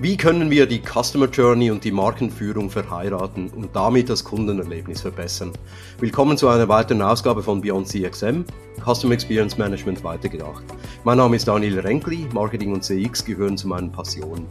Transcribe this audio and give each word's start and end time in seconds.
Wie 0.00 0.16
können 0.16 0.48
wir 0.48 0.66
die 0.66 0.80
Customer 0.80 1.26
Journey 1.26 1.72
und 1.72 1.82
die 1.82 1.90
Markenführung 1.90 2.70
verheiraten 2.70 3.50
und 3.50 3.74
damit 3.74 4.08
das 4.08 4.22
Kundenerlebnis 4.22 5.00
verbessern? 5.00 5.50
Willkommen 5.98 6.36
zu 6.36 6.46
einer 6.46 6.68
weiteren 6.68 7.02
Ausgabe 7.02 7.42
von 7.42 7.60
Beyond 7.60 7.88
CXM, 7.88 8.44
Customer 8.80 9.14
Experience 9.14 9.58
Management 9.58 10.04
weitergedacht. 10.04 10.62
Mein 11.02 11.18
Name 11.18 11.34
ist 11.34 11.48
Daniel 11.48 11.80
Renkli, 11.80 12.28
Marketing 12.32 12.72
und 12.74 12.84
CX 12.84 13.24
gehören 13.24 13.56
zu 13.56 13.66
meinen 13.66 13.90
Passionen. 13.90 14.46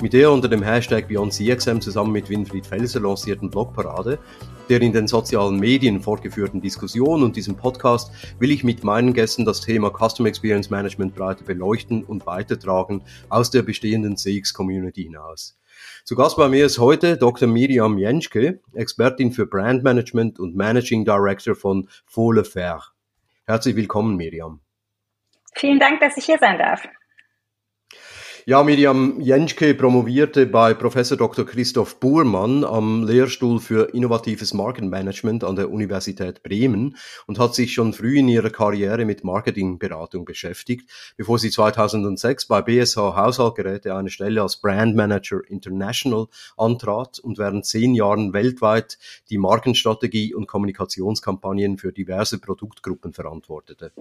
Mit 0.00 0.12
der 0.12 0.30
unter 0.30 0.46
dem 0.48 0.62
Hashtag 0.62 1.08
Beyond 1.08 1.32
CXM 1.32 1.80
zusammen 1.80 2.12
mit 2.12 2.30
Winfried 2.30 2.64
Felser 2.64 3.00
lancierten 3.00 3.50
Blogparade 3.50 4.20
der 4.68 4.80
in 4.80 4.92
den 4.92 5.06
sozialen 5.06 5.58
Medien 5.58 6.00
fortgeführten 6.00 6.60
Diskussion 6.60 7.22
und 7.22 7.36
diesem 7.36 7.56
Podcast 7.56 8.10
will 8.38 8.50
ich 8.50 8.64
mit 8.64 8.84
meinen 8.84 9.12
Gästen 9.12 9.44
das 9.44 9.60
Thema 9.60 9.90
Customer 9.90 10.28
Experience 10.28 10.70
Management 10.70 11.14
breiter 11.14 11.44
beleuchten 11.44 12.04
und 12.04 12.26
weitertragen 12.26 13.02
aus 13.28 13.50
der 13.50 13.62
bestehenden 13.62 14.16
CX-Community 14.16 14.91
hinaus. 15.00 15.58
Zu 16.04 16.14
Gast 16.14 16.36
bei 16.36 16.48
mir 16.48 16.66
ist 16.66 16.78
heute 16.78 17.16
Dr. 17.16 17.48
Miriam 17.48 17.96
Jenschke, 17.96 18.60
Expertin 18.74 19.32
für 19.32 19.46
Brand 19.46 19.82
Management 19.82 20.38
und 20.38 20.54
Managing 20.54 21.04
Director 21.04 21.54
von 21.54 21.88
Folle 22.04 22.44
Fair. 22.44 22.82
Herzlich 23.44 23.74
willkommen, 23.74 24.16
Miriam. 24.16 24.60
Vielen 25.54 25.78
Dank, 25.78 26.00
dass 26.00 26.16
ich 26.16 26.24
hier 26.24 26.38
sein 26.38 26.58
darf. 26.58 26.86
Ja, 28.44 28.64
Miriam 28.64 29.20
Jenschke 29.20 29.72
promovierte 29.72 30.46
bei 30.46 30.74
Professor 30.74 31.16
Dr. 31.16 31.46
Christoph 31.46 32.00
Buhrmann 32.00 32.64
am 32.64 33.04
Lehrstuhl 33.04 33.60
für 33.60 33.94
innovatives 33.94 34.52
Markenmanagement 34.52 35.44
an 35.44 35.54
der 35.54 35.70
Universität 35.70 36.42
Bremen 36.42 36.96
und 37.28 37.38
hat 37.38 37.54
sich 37.54 37.72
schon 37.72 37.92
früh 37.92 38.18
in 38.18 38.26
ihrer 38.26 38.50
Karriere 38.50 39.04
mit 39.04 39.22
Marketingberatung 39.22 40.24
beschäftigt, 40.24 40.90
bevor 41.16 41.38
sie 41.38 41.50
2006 41.50 42.46
bei 42.46 42.62
BSH 42.62 42.96
Haushaltgeräte 42.96 43.94
eine 43.94 44.10
Stelle 44.10 44.42
als 44.42 44.56
Brand 44.56 44.96
Manager 44.96 45.38
International 45.46 46.26
antrat 46.56 47.20
und 47.20 47.38
während 47.38 47.64
zehn 47.64 47.94
Jahren 47.94 48.32
weltweit 48.32 48.98
die 49.30 49.38
Markenstrategie 49.38 50.34
und 50.34 50.48
Kommunikationskampagnen 50.48 51.78
für 51.78 51.92
diverse 51.92 52.40
Produktgruppen 52.40 53.12
verantwortete. 53.12 53.92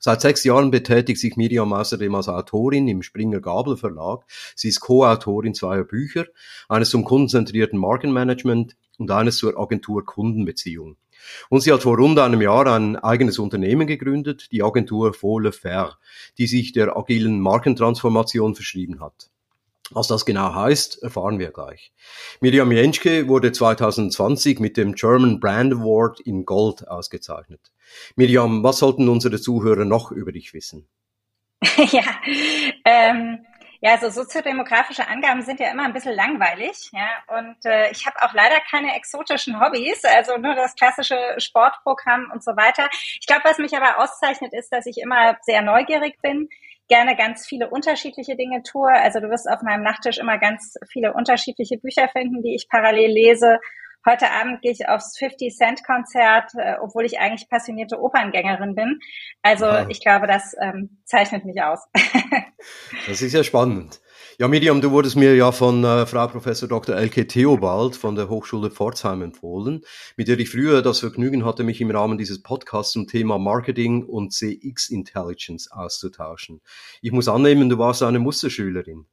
Seit 0.00 0.22
sechs 0.22 0.42
Jahren 0.44 0.70
betätigt 0.70 1.20
sich 1.20 1.36
Miriam 1.36 1.74
außerdem 1.74 2.14
als 2.14 2.28
Autorin 2.30 2.88
im 2.88 3.02
Springer 3.02 3.40
Gabel 3.40 3.76
Verlag. 3.90 4.24
Sie 4.54 4.68
ist 4.68 4.80
Co-Autorin 4.80 5.54
zweier 5.54 5.84
Bücher, 5.84 6.26
eines 6.68 6.90
zum 6.90 7.04
kundenzentrierten 7.04 7.78
Markenmanagement 7.78 8.76
und 8.98 9.10
eines 9.10 9.38
zur 9.38 9.58
Agentur 9.58 10.04
Kundenbeziehung. 10.04 10.96
Und 11.50 11.60
sie 11.60 11.72
hat 11.72 11.82
vor 11.82 11.98
rund 11.98 12.18
einem 12.18 12.40
Jahr 12.40 12.66
ein 12.66 12.96
eigenes 12.96 13.38
Unternehmen 13.38 13.86
gegründet, 13.86 14.48
die 14.52 14.62
Agentur 14.62 15.12
Folle 15.12 15.52
Fair, 15.52 15.98
die 16.38 16.46
sich 16.46 16.72
der 16.72 16.96
agilen 16.96 17.40
Markentransformation 17.40 18.54
verschrieben 18.54 19.00
hat. 19.00 19.28
Was 19.92 20.06
das 20.06 20.24
genau 20.24 20.54
heißt, 20.54 21.02
erfahren 21.02 21.40
wir 21.40 21.50
gleich. 21.50 21.92
Miriam 22.40 22.70
Jenschke 22.70 23.26
wurde 23.26 23.50
2020 23.50 24.60
mit 24.60 24.76
dem 24.76 24.94
German 24.94 25.40
Brand 25.40 25.74
Award 25.74 26.20
in 26.20 26.44
Gold 26.44 26.86
ausgezeichnet. 26.86 27.60
Miriam, 28.14 28.62
was 28.62 28.78
sollten 28.78 29.08
unsere 29.08 29.40
Zuhörer 29.40 29.84
noch 29.84 30.12
über 30.12 30.30
dich 30.30 30.54
wissen? 30.54 30.86
ja, 31.90 32.04
ähm, 32.84 33.40
ja, 33.80 33.92
also 33.92 34.10
soziodemografische 34.10 35.08
Angaben 35.08 35.42
sind 35.42 35.58
ja 35.58 35.70
immer 35.70 35.84
ein 35.84 35.94
bisschen 35.94 36.14
langweilig, 36.14 36.90
ja. 36.92 37.38
Und 37.38 37.56
äh, 37.64 37.90
ich 37.90 38.06
habe 38.06 38.20
auch 38.22 38.34
leider 38.34 38.60
keine 38.70 38.94
exotischen 38.94 39.58
Hobbys, 39.58 40.04
also 40.04 40.36
nur 40.36 40.54
das 40.54 40.74
klassische 40.74 41.16
Sportprogramm 41.38 42.30
und 42.32 42.44
so 42.44 42.52
weiter. 42.56 42.88
Ich 42.92 43.26
glaube, 43.26 43.42
was 43.44 43.58
mich 43.58 43.74
aber 43.74 43.98
auszeichnet, 43.98 44.52
ist, 44.52 44.70
dass 44.70 44.84
ich 44.84 44.98
immer 44.98 45.38
sehr 45.42 45.62
neugierig 45.62 46.20
bin, 46.20 46.48
gerne 46.88 47.16
ganz 47.16 47.46
viele 47.46 47.70
unterschiedliche 47.70 48.36
Dinge 48.36 48.62
tue. 48.62 48.92
Also 48.92 49.20
du 49.20 49.30
wirst 49.30 49.48
auf 49.48 49.62
meinem 49.62 49.82
Nachttisch 49.82 50.18
immer 50.18 50.38
ganz 50.38 50.74
viele 50.90 51.14
unterschiedliche 51.14 51.78
Bücher 51.78 52.08
finden, 52.08 52.42
die 52.42 52.54
ich 52.54 52.68
parallel 52.68 53.10
lese 53.10 53.60
Heute 54.06 54.30
Abend 54.30 54.62
gehe 54.62 54.72
ich 54.72 54.88
aufs 54.88 55.18
50 55.18 55.54
Cent 55.54 55.84
Konzert, 55.84 56.52
äh, 56.56 56.76
obwohl 56.80 57.04
ich 57.04 57.18
eigentlich 57.18 57.48
passionierte 57.48 58.00
Operngängerin 58.00 58.74
bin. 58.74 58.98
Also 59.42 59.66
ja. 59.66 59.88
ich 59.88 60.00
glaube, 60.00 60.26
das 60.26 60.54
ähm, 60.60 61.02
zeichnet 61.04 61.44
mich 61.44 61.62
aus. 61.62 61.80
das 63.06 63.20
ist 63.20 63.34
ja 63.34 63.44
spannend. 63.44 64.00
Ja, 64.38 64.48
Miriam, 64.48 64.80
du 64.80 64.90
wurdest 64.90 65.16
mir 65.16 65.34
ja 65.36 65.52
von 65.52 65.84
äh, 65.84 66.06
Frau 66.06 66.26
Professor 66.26 66.66
Dr. 66.66 66.96
Elke 66.96 67.26
Theobald 67.26 67.94
von 67.94 68.14
der 68.14 68.30
Hochschule 68.30 68.70
Pforzheim 68.70 69.20
empfohlen, 69.20 69.82
mit 70.16 70.28
der 70.28 70.38
ich 70.38 70.48
früher 70.48 70.80
das 70.80 71.00
Vergnügen 71.00 71.44
hatte, 71.44 71.62
mich 71.62 71.78
im 71.82 71.90
Rahmen 71.90 72.16
dieses 72.16 72.42
Podcasts 72.42 72.92
zum 72.92 73.06
Thema 73.06 73.38
Marketing 73.38 74.02
und 74.02 74.32
CX 74.32 74.88
Intelligence 74.88 75.70
auszutauschen. 75.70 76.62
Ich 77.02 77.12
muss 77.12 77.28
annehmen, 77.28 77.68
du 77.68 77.76
warst 77.76 78.02
eine 78.02 78.18
Musterschülerin. 78.18 79.04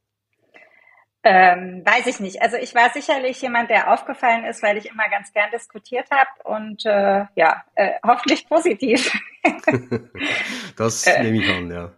Ähm, 1.24 1.82
weiß 1.84 2.06
ich 2.06 2.20
nicht. 2.20 2.40
Also 2.42 2.56
ich 2.56 2.74
war 2.74 2.90
sicherlich 2.90 3.42
jemand, 3.42 3.70
der 3.70 3.92
aufgefallen 3.92 4.44
ist, 4.44 4.62
weil 4.62 4.76
ich 4.76 4.86
immer 4.86 5.08
ganz 5.10 5.32
gern 5.32 5.50
diskutiert 5.50 6.06
habe 6.10 6.30
und 6.44 6.86
äh, 6.86 7.24
ja, 7.34 7.64
äh, 7.74 7.94
hoffentlich 8.06 8.48
positiv. 8.48 9.12
das 10.76 11.06
äh. 11.06 11.22
nehme 11.22 11.38
ich 11.38 11.50
an, 11.50 11.70
ja. 11.70 11.92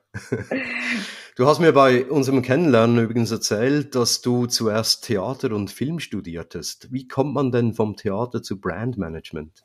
Du 1.36 1.46
hast 1.46 1.60
mir 1.60 1.72
bei 1.72 2.04
unserem 2.06 2.42
Kennenlernen 2.42 2.98
übrigens 2.98 3.30
erzählt, 3.30 3.94
dass 3.94 4.22
du 4.22 4.46
zuerst 4.46 5.04
Theater 5.04 5.52
und 5.52 5.70
Film 5.70 6.00
studiertest. 6.00 6.92
Wie 6.92 7.06
kommt 7.06 7.34
man 7.34 7.52
denn 7.52 7.74
vom 7.74 7.96
Theater 7.96 8.42
zu 8.42 8.60
Brandmanagement? 8.60 9.64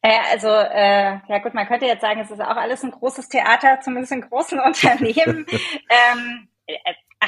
Äh, 0.00 0.18
also, 0.30 0.48
äh, 0.48 1.18
ja 1.28 1.38
gut, 1.42 1.54
man 1.54 1.66
könnte 1.66 1.86
jetzt 1.86 2.00
sagen, 2.00 2.20
es 2.20 2.30
ist 2.30 2.40
auch 2.40 2.56
alles 2.56 2.82
ein 2.84 2.90
großes 2.90 3.28
Theater, 3.28 3.80
zumindest 3.82 4.12
in 4.12 4.22
großen 4.22 4.58
Unternehmen. 4.66 5.46
ähm, 5.50 6.48
äh, 6.66 6.76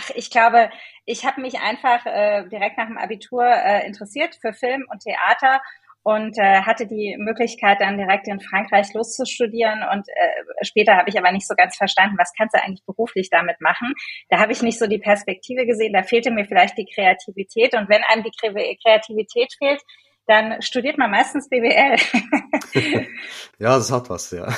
Ach, 0.00 0.10
ich 0.14 0.30
glaube, 0.30 0.70
ich 1.04 1.24
habe 1.24 1.40
mich 1.40 1.60
einfach 1.60 2.06
äh, 2.06 2.48
direkt 2.48 2.78
nach 2.78 2.86
dem 2.86 2.98
Abitur 2.98 3.44
äh, 3.44 3.86
interessiert 3.86 4.36
für 4.40 4.52
Film 4.52 4.86
und 4.90 5.02
Theater 5.02 5.60
und 6.02 6.38
äh, 6.38 6.62
hatte 6.62 6.86
die 6.86 7.16
Möglichkeit 7.18 7.80
dann 7.80 7.98
direkt 7.98 8.26
in 8.26 8.40
Frankreich 8.40 8.92
loszustudieren 8.94 9.82
und 9.92 10.08
äh, 10.08 10.64
später 10.64 10.96
habe 10.96 11.10
ich 11.10 11.18
aber 11.18 11.30
nicht 11.30 11.46
so 11.46 11.54
ganz 11.54 11.76
verstanden, 11.76 12.16
was 12.18 12.32
kannst 12.36 12.54
du 12.54 12.62
eigentlich 12.62 12.84
beruflich 12.86 13.28
damit 13.30 13.60
machen. 13.60 13.92
Da 14.30 14.38
habe 14.38 14.52
ich 14.52 14.62
nicht 14.62 14.78
so 14.78 14.86
die 14.86 14.98
Perspektive 14.98 15.66
gesehen, 15.66 15.92
da 15.92 16.02
fehlte 16.02 16.30
mir 16.30 16.46
vielleicht 16.46 16.78
die 16.78 16.88
Kreativität 16.92 17.74
und 17.74 17.90
wenn 17.90 18.02
einem 18.04 18.22
die 18.22 18.76
Kreativität 18.82 19.52
fehlt, 19.58 19.82
dann 20.26 20.62
studiert 20.62 20.96
man 20.96 21.10
meistens 21.10 21.48
BWL. 21.48 21.96
ja, 23.58 23.76
das 23.76 23.92
hat 23.92 24.08
was, 24.08 24.30
ja. 24.30 24.48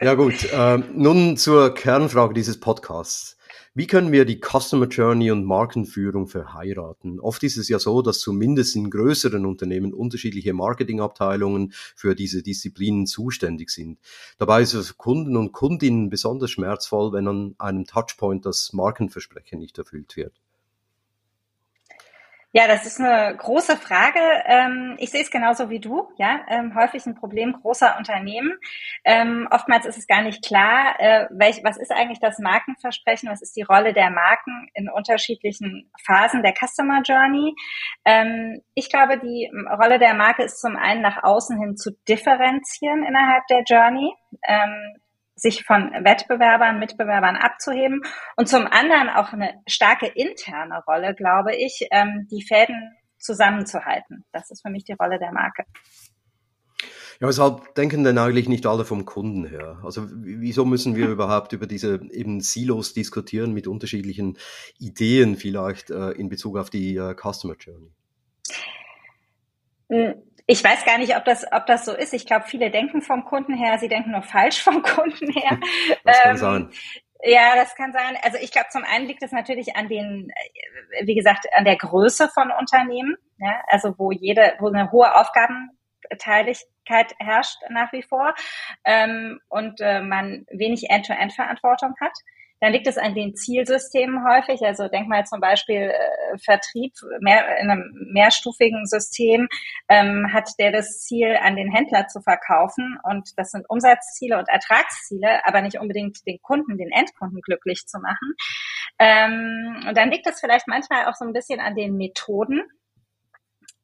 ja. 0.00 0.14
Gut, 0.14 0.48
ähm, 0.52 0.84
nun 0.94 1.36
zur 1.36 1.74
Kernfrage 1.74 2.34
dieses 2.34 2.58
Podcasts. 2.58 3.36
Wie 3.74 3.86
können 3.86 4.12
wir 4.12 4.24
die 4.24 4.40
Customer 4.40 4.86
Journey 4.86 5.30
und 5.30 5.44
Markenführung 5.44 6.26
verheiraten? 6.26 7.20
Oft 7.20 7.42
ist 7.42 7.56
es 7.56 7.68
ja 7.68 7.78
so, 7.78 8.02
dass 8.02 8.20
zumindest 8.20 8.76
in 8.76 8.90
größeren 8.90 9.46
Unternehmen 9.46 9.94
unterschiedliche 9.94 10.52
Marketingabteilungen 10.52 11.72
für 11.72 12.14
diese 12.14 12.42
Disziplinen 12.42 13.06
zuständig 13.06 13.70
sind. 13.70 13.98
Dabei 14.38 14.62
ist 14.62 14.74
es 14.74 14.88
für 14.88 14.94
Kunden 14.94 15.36
und 15.36 15.52
Kundinnen 15.52 16.10
besonders 16.10 16.50
schmerzvoll, 16.50 17.12
wenn 17.12 17.28
an 17.28 17.54
einem 17.58 17.84
Touchpoint 17.84 18.44
das 18.46 18.72
Markenversprechen 18.72 19.58
nicht 19.58 19.78
erfüllt 19.78 20.16
wird. 20.16 20.34
Ja, 22.52 22.66
das 22.66 22.84
ist 22.84 22.98
eine 23.00 23.36
große 23.36 23.76
Frage. 23.76 24.18
Ähm, 24.44 24.96
ich 24.98 25.10
sehe 25.10 25.22
es 25.22 25.30
genauso 25.30 25.70
wie 25.70 25.78
du. 25.78 26.08
Ja, 26.16 26.40
ähm, 26.48 26.74
häufig 26.74 27.06
ein 27.06 27.14
Problem 27.14 27.52
großer 27.52 27.96
Unternehmen. 27.96 28.58
Ähm, 29.04 29.46
oftmals 29.52 29.86
ist 29.86 29.98
es 29.98 30.08
gar 30.08 30.22
nicht 30.22 30.44
klar, 30.44 30.96
äh, 30.98 31.26
was 31.30 31.76
ist 31.76 31.92
eigentlich 31.92 32.18
das 32.18 32.40
Markenversprechen, 32.40 33.30
was 33.30 33.40
ist 33.40 33.54
die 33.54 33.62
Rolle 33.62 33.92
der 33.92 34.10
Marken 34.10 34.68
in 34.74 34.88
unterschiedlichen 34.88 35.92
Phasen 36.04 36.42
der 36.42 36.54
Customer 36.54 37.02
Journey. 37.02 37.54
ich 38.74 38.90
glaube, 38.90 39.18
die 39.18 39.50
Rolle 39.80 39.98
der 39.98 40.14
Marke 40.14 40.42
ist 40.42 40.60
zum 40.60 40.76
einen 40.76 41.02
nach 41.02 41.22
außen 41.22 41.58
hin 41.58 41.76
zu 41.76 41.92
differenzieren 42.08 43.04
innerhalb 43.04 43.46
der 43.46 43.62
Journey 43.62 44.12
sich 45.40 45.64
von 45.64 45.90
Wettbewerbern, 46.04 46.78
Mitbewerbern 46.78 47.36
abzuheben 47.36 48.02
und 48.36 48.48
zum 48.48 48.66
anderen 48.66 49.08
auch 49.08 49.32
eine 49.32 49.54
starke 49.66 50.06
interne 50.06 50.82
Rolle, 50.86 51.14
glaube 51.14 51.54
ich, 51.56 51.86
ähm, 51.90 52.28
die 52.30 52.42
Fäden 52.42 52.92
zusammenzuhalten. 53.18 54.24
Das 54.32 54.50
ist 54.50 54.62
für 54.62 54.70
mich 54.70 54.84
die 54.84 54.96
Rolle 54.98 55.18
der 55.18 55.32
Marke. 55.32 55.64
Ja, 57.20 57.28
weshalb 57.28 57.74
denken 57.74 58.02
denn 58.02 58.16
eigentlich 58.16 58.48
nicht 58.48 58.64
alle 58.64 58.86
vom 58.86 59.04
Kunden 59.04 59.44
her? 59.44 59.78
Also 59.84 60.08
wieso 60.10 60.64
müssen 60.64 60.96
wir 60.96 61.08
überhaupt 61.10 61.52
über 61.52 61.66
diese 61.66 62.00
eben 62.12 62.40
Silos 62.40 62.94
diskutieren 62.94 63.52
mit 63.52 63.66
unterschiedlichen 63.66 64.38
Ideen 64.78 65.36
vielleicht 65.36 65.90
äh, 65.90 66.12
in 66.12 66.30
Bezug 66.30 66.56
auf 66.56 66.70
die 66.70 66.96
äh, 66.96 67.14
Customer 67.14 67.56
Journey? 67.58 67.92
Ich 70.50 70.64
weiß 70.64 70.84
gar 70.84 70.98
nicht, 70.98 71.16
ob 71.16 71.24
das, 71.24 71.46
ob 71.52 71.66
das 71.66 71.84
so 71.84 71.94
ist. 71.94 72.12
Ich 72.12 72.26
glaube, 72.26 72.46
viele 72.48 72.72
denken 72.72 73.02
vom 73.02 73.24
Kunden 73.24 73.54
her, 73.54 73.78
sie 73.78 73.86
denken 73.86 74.10
nur 74.10 74.22
falsch 74.22 74.60
vom 74.60 74.82
Kunden 74.82 75.30
her. 75.30 75.60
Das 76.04 76.22
kann 76.22 76.30
ähm, 76.30 76.36
sein. 76.36 76.70
Ja, 77.22 77.54
das 77.54 77.76
kann 77.76 77.92
sein. 77.92 78.18
Also 78.22 78.36
ich 78.36 78.50
glaube, 78.50 78.66
zum 78.70 78.82
einen 78.82 79.06
liegt 79.06 79.22
es 79.22 79.30
natürlich 79.30 79.76
an 79.76 79.88
den, 79.88 80.32
äh, 80.90 81.06
wie 81.06 81.14
gesagt, 81.14 81.46
an 81.54 81.64
der 81.64 81.76
Größe 81.76 82.28
von 82.34 82.50
Unternehmen, 82.50 83.16
ja, 83.38 83.62
also 83.68 83.94
wo 83.96 84.10
jede, 84.10 84.54
wo 84.58 84.66
eine 84.66 84.90
hohe 84.90 85.14
Aufgabenteiligkeit 85.14 87.14
herrscht 87.20 87.58
nach 87.68 87.92
wie 87.92 88.02
vor 88.02 88.34
ähm, 88.84 89.38
und 89.48 89.80
äh, 89.80 90.00
man 90.00 90.46
wenig 90.50 90.90
End-to-End-Verantwortung 90.90 91.94
hat. 92.00 92.12
Dann 92.60 92.72
liegt 92.72 92.86
es 92.86 92.98
an 92.98 93.14
den 93.14 93.34
Zielsystemen 93.34 94.24
häufig. 94.28 94.60
Also 94.62 94.88
denk 94.88 95.08
mal 95.08 95.24
zum 95.24 95.40
Beispiel 95.40 95.92
äh, 95.92 96.38
Vertrieb 96.38 96.92
mehr, 97.20 97.58
in 97.58 97.70
einem 97.70 98.08
mehrstufigen 98.12 98.86
System 98.86 99.48
ähm, 99.88 100.32
hat 100.32 100.50
der 100.58 100.70
das 100.72 101.00
Ziel, 101.00 101.36
an 101.42 101.56
den 101.56 101.72
Händler 101.72 102.06
zu 102.06 102.20
verkaufen. 102.20 102.98
Und 103.02 103.30
das 103.36 103.50
sind 103.50 103.68
Umsatzziele 103.68 104.38
und 104.38 104.48
Ertragsziele, 104.48 105.46
aber 105.46 105.62
nicht 105.62 105.80
unbedingt 105.80 106.26
den 106.26 106.40
Kunden, 106.42 106.78
den 106.78 106.90
Endkunden 106.90 107.40
glücklich 107.40 107.86
zu 107.86 107.98
machen. 107.98 108.34
Ähm, 108.98 109.86
und 109.88 109.96
dann 109.96 110.10
liegt 110.10 110.26
es 110.26 110.40
vielleicht 110.40 110.68
manchmal 110.68 111.06
auch 111.06 111.14
so 111.14 111.24
ein 111.24 111.32
bisschen 111.32 111.60
an 111.60 111.74
den 111.74 111.96
Methoden 111.96 112.62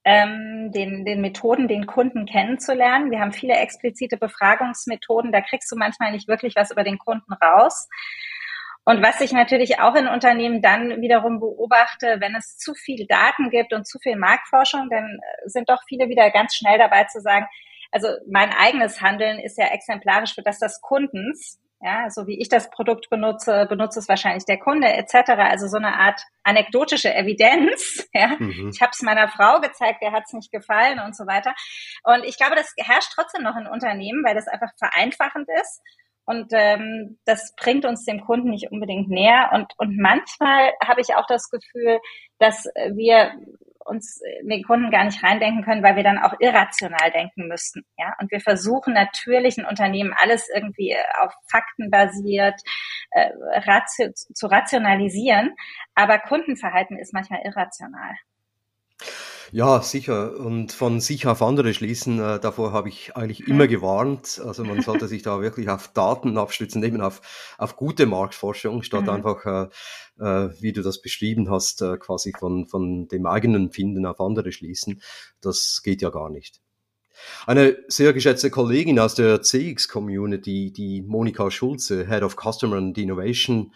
ähm, 0.07 0.71
den, 0.71 1.05
den 1.05 1.21
Methoden, 1.21 1.67
den 1.67 1.87
Kunden 1.87 2.27
kennenzulernen. 2.27 3.11
Wir 3.11 3.19
haben 3.19 3.33
viele 3.33 3.55
explizite 3.55 4.17
Befragungsmethoden, 4.17 5.33
da 5.33 5.41
kriegst 5.41 5.71
du 5.71 5.77
manchmal 5.77 6.13
nicht 6.13 6.29
wirklich 6.29 6.55
was 6.55 6.71
über 6.71 6.85
den 6.85 6.97
Kunden 6.97 7.33
raus. 7.33 7.89
Und 8.89 9.03
was 9.03 9.21
ich 9.21 9.33
natürlich 9.33 9.81
auch 9.81 9.97
in 9.97 10.07
Unternehmen 10.07 10.63
dann 10.63 11.03
wiederum 11.03 11.41
beobachte, 11.41 12.19
wenn 12.21 12.37
es 12.37 12.57
zu 12.57 12.73
viel 12.75 13.05
Daten 13.09 13.51
gibt 13.51 13.73
und 13.73 13.85
zu 13.85 13.99
viel 13.99 14.15
Marktforschung, 14.15 14.89
dann 14.89 15.19
sind 15.45 15.69
doch 15.69 15.83
viele 15.89 16.09
wieder 16.09 16.31
ganz 16.31 16.55
schnell 16.55 16.79
dabei 16.79 17.03
zu 17.05 17.21
sagen, 17.21 17.47
also 17.91 18.09
mein 18.31 18.53
eigenes 18.53 19.01
Handeln 19.03 19.41
ist 19.41 19.59
ja 19.59 19.67
exemplarisch 19.67 20.35
für 20.35 20.43
das 20.43 20.61
des 20.61 20.81
Kundens. 20.81 21.59
Ja, 21.83 22.09
so 22.09 22.27
wie 22.27 22.41
ich 22.41 22.49
das 22.49 22.71
Produkt 22.71 23.11
benutze, 23.11 23.67
benutzt 23.69 23.99
es 23.99 24.09
wahrscheinlich 24.09 24.45
der 24.47 24.59
Kunde 24.59 24.89
etc. 24.89 25.31
Also 25.37 25.69
so 25.69 25.77
eine 25.77 25.99
Art 25.99 26.23
anekdotische 26.43 27.13
Evidenz. 27.13 28.09
Ja, 28.15 28.37
mhm. 28.39 28.71
ich 28.73 28.81
habe 28.81 28.93
es 28.93 29.03
meiner 29.03 29.29
Frau 29.29 29.61
gezeigt, 29.61 30.01
der 30.01 30.13
hat 30.13 30.23
es 30.27 30.33
nicht 30.33 30.51
gefallen 30.51 31.01
und 31.01 31.15
so 31.15 31.27
weiter. 31.27 31.55
Und 32.05 32.25
ich 32.25 32.39
glaube, 32.39 32.55
das 32.55 32.73
herrscht 32.79 33.13
trotzdem 33.15 33.43
noch 33.43 33.57
in 33.57 33.67
Unternehmen, 33.67 34.25
weil 34.25 34.35
das 34.35 34.49
einfach 34.49 34.71
vereinfachend 34.79 35.49
ist. 35.61 35.83
Und 36.27 36.49
ähm, 36.53 37.19
das 37.25 37.55
bringt 37.57 37.85
uns 37.85 38.05
dem 38.05 38.21
Kunden 38.21 38.51
nicht 38.51 38.71
unbedingt 38.71 39.09
näher. 39.09 39.51
Und, 39.55 39.73
und 39.79 39.97
manchmal 39.97 40.73
habe 40.85 41.01
ich 41.01 41.15
auch 41.15 41.27
das 41.27 41.49
Gefühl, 41.51 42.01
dass 42.39 42.65
wir 42.93 43.33
uns 43.87 44.21
den 44.43 44.65
Kunden 44.65 44.91
gar 44.91 45.05
nicht 45.05 45.23
reindenken 45.23 45.65
können, 45.65 45.83
weil 45.83 45.97
wir 45.97 46.03
dann 46.03 46.19
auch 46.19 46.35
irrational 46.41 47.11
denken 47.13 47.49
müssten. 47.49 47.85
Ja? 47.97 48.15
Und 48.21 48.31
wir 48.31 48.41
versuchen 48.41 48.93
natürlich 48.93 49.59
in 49.59 49.65
Unternehmen 49.65 50.13
alles 50.17 50.49
irgendwie 50.53 50.97
auf 51.21 51.33
Fakten 51.51 51.91
basiert 51.91 52.61
äh, 53.13 53.31
ratio 53.61 54.13
zu 54.13 54.47
rationalisieren, 54.47 55.55
aber 55.95 56.19
Kundenverhalten 56.19 56.99
ist 56.99 57.15
manchmal 57.15 57.43
irrational. 57.45 58.15
Ja, 59.53 59.81
sicher. 59.81 60.39
Und 60.39 60.73
von 60.73 61.01
sich 61.01 61.27
auf 61.27 61.41
andere 61.41 61.73
schließen, 61.73 62.19
äh, 62.19 62.41
davor 62.41 62.73
habe 62.73 62.89
ich 62.89 63.17
eigentlich 63.17 63.47
immer 63.47 63.69
gewarnt. 63.69 64.41
Also 64.45 64.65
man 64.65 64.83
sollte 64.83 65.07
sich 65.07 65.23
da 65.23 65.41
wirklich 65.41 65.69
auf 65.69 65.89
Daten 65.89 66.37
abstützen, 66.37 66.83
eben 66.83 67.01
auf, 67.01 67.55
auf 67.57 67.77
gute 67.77 68.07
Marktforschung, 68.07 68.83
statt 68.83 69.05
mhm. 69.05 69.11
einfach, 69.11 69.47
äh, 69.47 69.69
äh, 70.23 70.51
wie 70.61 70.73
du 70.73 70.83
das 70.83 71.01
beschrieben 71.01 71.51
hast, 71.51 71.81
äh, 71.83 71.97
quasi 71.97 72.33
von, 72.37 72.67
von 72.67 73.07
dem 73.09 73.27
eigenen 73.27 73.71
Finden 73.71 74.05
auf 74.05 74.21
andere 74.21 74.51
schließen. 74.51 75.01
Das 75.41 75.81
geht 75.83 76.03
ja 76.03 76.11
gar 76.11 76.29
nicht. 76.29 76.61
Eine 77.47 77.79
sehr 77.89 78.13
geschätzte 78.13 78.51
Kollegin 78.51 78.99
aus 78.99 79.15
der 79.15 79.41
CX-Community, 79.41 80.73
die 80.73 81.03
Monika 81.03 81.51
Schulze, 81.51 82.07
Head 82.07 82.23
of 82.23 82.37
Customer 82.37 82.77
and 82.77 82.99
Innovation, 82.99 83.73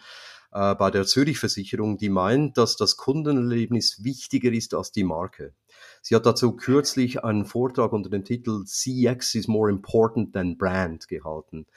äh, 0.51 0.75
bei 0.75 0.91
der 0.91 1.05
Zürich-Versicherung, 1.05 1.97
die 1.97 2.09
meint, 2.09 2.57
dass 2.57 2.75
das 2.75 2.97
Kundenerlebnis 2.97 4.03
wichtiger 4.03 4.51
ist 4.51 4.73
als 4.73 4.91
die 4.91 5.03
Marke. 5.03 5.53
Sie 6.01 6.15
hat 6.15 6.25
dazu 6.25 6.55
kürzlich 6.55 7.23
einen 7.23 7.45
Vortrag 7.45 7.93
unter 7.93 8.09
dem 8.09 8.25
Titel 8.25 8.65
CX 8.65 9.35
is 9.35 9.47
more 9.47 9.69
important 9.69 10.33
than 10.33 10.57
brand 10.57 11.07
gehalten. 11.07 11.67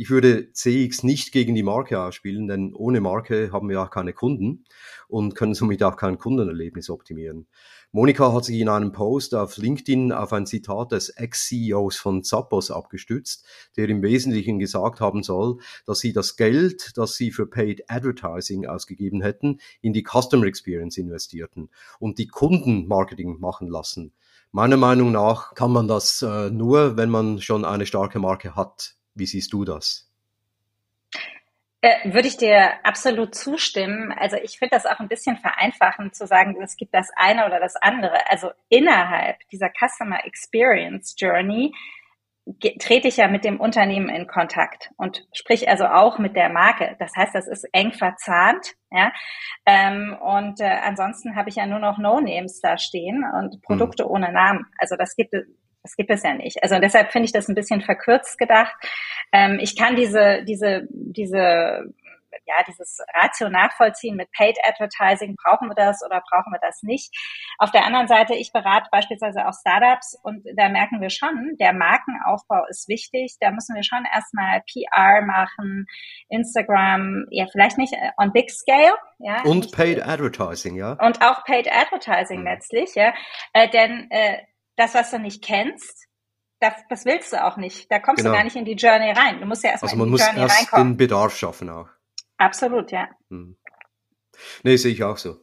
Ich 0.00 0.10
würde 0.10 0.52
CX 0.52 1.02
nicht 1.02 1.32
gegen 1.32 1.56
die 1.56 1.64
Marke 1.64 2.00
ausspielen, 2.00 2.46
denn 2.46 2.72
ohne 2.72 3.00
Marke 3.00 3.50
haben 3.50 3.68
wir 3.68 3.82
auch 3.82 3.90
keine 3.90 4.12
Kunden 4.12 4.64
und 5.08 5.34
können 5.34 5.54
somit 5.54 5.82
auch 5.82 5.96
kein 5.96 6.18
Kundenerlebnis 6.18 6.88
optimieren. 6.88 7.48
Monika 7.90 8.32
hat 8.32 8.44
sich 8.44 8.60
in 8.60 8.68
einem 8.68 8.92
Post 8.92 9.34
auf 9.34 9.56
LinkedIn 9.56 10.12
auf 10.12 10.32
ein 10.32 10.46
Zitat 10.46 10.92
des 10.92 11.08
Ex-CEOs 11.08 11.96
von 11.96 12.22
Zappos 12.22 12.70
abgestützt, 12.70 13.44
der 13.76 13.88
im 13.88 14.00
Wesentlichen 14.02 14.60
gesagt 14.60 15.00
haben 15.00 15.24
soll, 15.24 15.58
dass 15.84 15.98
sie 15.98 16.12
das 16.12 16.36
Geld, 16.36 16.92
das 16.96 17.16
sie 17.16 17.32
für 17.32 17.48
Paid 17.48 17.90
Advertising 17.90 18.66
ausgegeben 18.66 19.20
hätten, 19.20 19.58
in 19.80 19.92
die 19.92 20.04
Customer 20.04 20.46
Experience 20.46 20.96
investierten 20.96 21.70
und 21.98 22.18
die 22.18 22.28
Kundenmarketing 22.28 23.40
machen 23.40 23.66
lassen. 23.66 24.12
Meiner 24.52 24.76
Meinung 24.76 25.10
nach 25.10 25.56
kann 25.56 25.72
man 25.72 25.88
das 25.88 26.22
äh, 26.22 26.50
nur, 26.50 26.96
wenn 26.96 27.10
man 27.10 27.40
schon 27.40 27.64
eine 27.64 27.84
starke 27.84 28.20
Marke 28.20 28.54
hat. 28.54 28.97
Wie 29.18 29.26
siehst 29.26 29.52
du 29.52 29.64
das? 29.64 30.08
Äh, 31.80 32.12
würde 32.12 32.26
ich 32.26 32.36
dir 32.36 32.84
absolut 32.84 33.34
zustimmen. 33.34 34.12
Also 34.12 34.36
ich 34.36 34.58
finde 34.58 34.74
das 34.74 34.84
auch 34.84 34.98
ein 34.98 35.08
bisschen 35.08 35.36
vereinfachend 35.36 36.14
zu 36.16 36.26
sagen, 36.26 36.60
es 36.60 36.76
gibt 36.76 36.92
das 36.92 37.10
eine 37.14 37.46
oder 37.46 37.60
das 37.60 37.76
andere. 37.76 38.28
Also 38.30 38.50
innerhalb 38.68 39.36
dieser 39.50 39.70
Customer 39.70 40.24
Experience 40.24 41.14
Journey 41.16 41.72
trete 42.80 43.08
ich 43.08 43.18
ja 43.18 43.28
mit 43.28 43.44
dem 43.44 43.60
Unternehmen 43.60 44.08
in 44.08 44.26
Kontakt 44.26 44.90
und 44.96 45.26
sprich 45.32 45.68
also 45.68 45.86
auch 45.86 46.18
mit 46.18 46.34
der 46.34 46.48
Marke. 46.48 46.96
Das 46.98 47.12
heißt, 47.14 47.34
das 47.34 47.46
ist 47.46 47.68
eng 47.72 47.92
verzahnt, 47.92 48.74
ja. 48.90 49.12
Ähm, 49.66 50.16
und 50.20 50.60
äh, 50.60 50.78
ansonsten 50.82 51.36
habe 51.36 51.50
ich 51.50 51.56
ja 51.56 51.66
nur 51.66 51.78
noch 51.78 51.98
No-Names 51.98 52.60
da 52.60 52.78
stehen 52.78 53.22
und 53.38 53.62
Produkte 53.62 54.04
mhm. 54.04 54.10
ohne 54.10 54.32
Namen. 54.32 54.66
Also 54.78 54.96
das 54.96 55.14
gibt 55.14 55.34
es 55.34 55.44
das 55.82 55.96
gibt 55.96 56.10
es 56.10 56.22
ja 56.22 56.34
nicht. 56.34 56.62
Also 56.62 56.78
deshalb 56.78 57.12
finde 57.12 57.26
ich 57.26 57.32
das 57.32 57.48
ein 57.48 57.54
bisschen 57.54 57.80
verkürzt 57.80 58.38
gedacht. 58.38 58.74
Ähm, 59.32 59.58
ich 59.60 59.76
kann 59.76 59.96
diese, 59.96 60.44
diese, 60.44 60.86
diese 60.90 61.92
ja, 62.46 62.54
dieses 62.66 62.98
Ratio 63.14 63.48
nachvollziehen 63.50 64.16
mit 64.16 64.30
Paid 64.32 64.56
Advertising, 64.64 65.36
brauchen 65.36 65.68
wir 65.68 65.74
das 65.74 66.02
oder 66.04 66.22
brauchen 66.30 66.52
wir 66.52 66.58
das 66.60 66.82
nicht. 66.82 67.14
Auf 67.58 67.70
der 67.70 67.84
anderen 67.84 68.08
Seite, 68.08 68.34
ich 68.34 68.52
berate 68.52 68.88
beispielsweise 68.90 69.46
auch 69.46 69.52
Startups 69.52 70.18
und 70.22 70.44
da 70.56 70.68
merken 70.68 71.00
wir 71.00 71.10
schon, 71.10 71.56
der 71.60 71.72
Markenaufbau 71.72 72.64
ist 72.68 72.88
wichtig. 72.88 73.36
Da 73.40 73.50
müssen 73.50 73.74
wir 73.74 73.82
schon 73.82 74.04
erstmal 74.12 74.62
PR 74.70 75.22
machen, 75.22 75.86
Instagram, 76.28 77.26
ja, 77.30 77.46
vielleicht 77.50 77.78
nicht 77.78 77.92
äh, 77.92 78.10
on 78.16 78.32
big 78.32 78.50
scale. 78.50 78.94
Ja, 79.18 79.42
und 79.42 79.72
Paid 79.72 80.06
Advertising, 80.06 80.76
ja. 80.76 80.92
Und 80.92 81.22
auch 81.22 81.44
Paid 81.44 81.70
Advertising 81.70 82.40
mhm. 82.40 82.46
letztlich, 82.46 82.94
ja. 82.94 83.12
Äh, 83.52 83.68
denn 83.68 84.10
äh, 84.10 84.38
das, 84.78 84.94
was 84.94 85.10
du 85.10 85.18
nicht 85.18 85.42
kennst, 85.42 86.06
das, 86.60 86.72
das 86.88 87.04
willst 87.04 87.32
du 87.32 87.44
auch 87.44 87.56
nicht. 87.56 87.90
Da 87.90 87.98
kommst 87.98 88.18
genau. 88.18 88.30
du 88.30 88.36
gar 88.36 88.44
nicht 88.44 88.56
in 88.56 88.64
die 88.64 88.72
Journey 88.72 89.10
rein. 89.10 89.40
Du 89.40 89.46
musst 89.46 89.62
ja 89.62 89.70
erstmal 89.70 89.92
also 89.92 90.04
in 90.04 90.12
die 90.12 90.18
Journey 90.18 90.40
reinkommen. 90.40 90.42
Also 90.42 90.54
man 90.54 90.60
muss 90.60 90.72
erst 90.72 90.76
den 90.76 90.96
Bedarf 90.96 91.36
schaffen 91.36 91.68
auch. 91.68 91.88
Absolut, 92.36 92.90
ja. 92.92 93.08
Hm. 93.30 93.56
Nee, 94.62 94.76
sehe 94.76 94.92
ich 94.92 95.02
auch 95.02 95.16
so. 95.16 95.42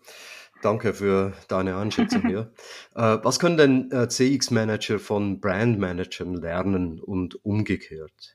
Danke 0.62 0.94
für 0.94 1.34
deine 1.48 1.78
Einschätzung 1.78 2.22
hier. 2.28 2.54
äh, 2.96 3.18
was 3.22 3.40
können 3.40 3.58
denn 3.58 3.92
äh, 3.92 4.08
CX-Manager 4.08 5.00
von 5.00 5.40
Brand-Managern 5.40 6.34
lernen 6.34 7.00
und 7.00 7.44
umgekehrt? 7.46 8.35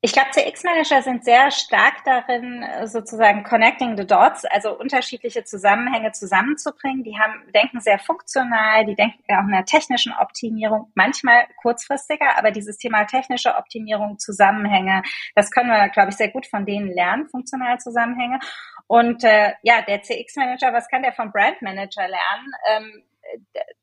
Ich 0.00 0.12
glaube, 0.12 0.30
CX-Manager 0.30 1.02
sind 1.02 1.24
sehr 1.24 1.50
stark 1.50 2.04
darin, 2.04 2.64
sozusagen 2.84 3.42
connecting 3.42 3.96
the 3.96 4.06
dots, 4.06 4.44
also 4.44 4.78
unterschiedliche 4.78 5.42
Zusammenhänge 5.42 6.12
zusammenzubringen. 6.12 7.02
Die 7.02 7.18
haben, 7.18 7.50
denken 7.52 7.80
sehr 7.80 7.98
funktional, 7.98 8.86
die 8.86 8.94
denken 8.94 9.24
auch 9.34 9.42
in 9.42 9.50
der 9.50 9.64
technischen 9.64 10.12
Optimierung, 10.12 10.92
manchmal 10.94 11.46
kurzfristiger, 11.60 12.38
aber 12.38 12.52
dieses 12.52 12.78
Thema 12.78 13.06
technische 13.06 13.56
Optimierung, 13.56 14.20
Zusammenhänge, 14.20 15.02
das 15.34 15.50
können 15.50 15.68
wir, 15.68 15.88
glaube 15.88 16.10
ich, 16.10 16.16
sehr 16.16 16.30
gut 16.30 16.46
von 16.46 16.64
denen 16.64 16.92
lernen, 16.92 17.28
funktionale 17.28 17.78
Zusammenhänge. 17.78 18.38
Und 18.86 19.24
äh, 19.24 19.54
ja, 19.62 19.82
der 19.82 20.02
CX-Manager, 20.02 20.72
was 20.72 20.88
kann 20.88 21.02
der 21.02 21.12
vom 21.12 21.32
Brand-Manager 21.32 22.06
lernen? 22.06 22.52
Ähm, 22.70 23.02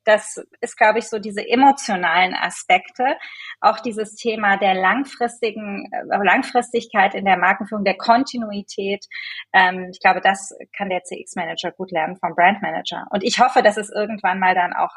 das 0.04 0.40
ist, 0.62 0.78
glaube 0.78 1.00
ich, 1.00 1.10
so 1.10 1.20
diese 1.20 1.48
emotionalen 1.48 2.36
Aspekte, 2.36 3.18
auch 3.60 3.80
dieses 3.80 4.16
Thema 4.16 4.58
der 4.58 4.76
langfristigen 4.76 5.90
äh, 5.92 6.24
Langfristigkeit 6.24 7.16
in 7.16 7.26
der 7.26 7.38
Markenführung, 7.38 7.84
der 7.84 7.98
Kontinuität. 7.98 9.06
Ähm, 9.54 9.90
ich 9.92 10.00
glaube, 10.00 10.22
das 10.22 10.54
kann 10.76 10.90
der 10.90 11.04
CX-Manager 11.04 11.72
gut 11.72 11.92
lernen 11.92 12.18
vom 12.18 12.36
Brand-Manager. 12.36 13.08
Und 13.10 13.24
ich 13.24 13.40
hoffe, 13.40 13.64
dass 13.64 13.78
es 13.78 13.90
irgendwann 13.90 14.40
mal 14.40 14.56
dann 14.56 14.74
auch 14.74 14.94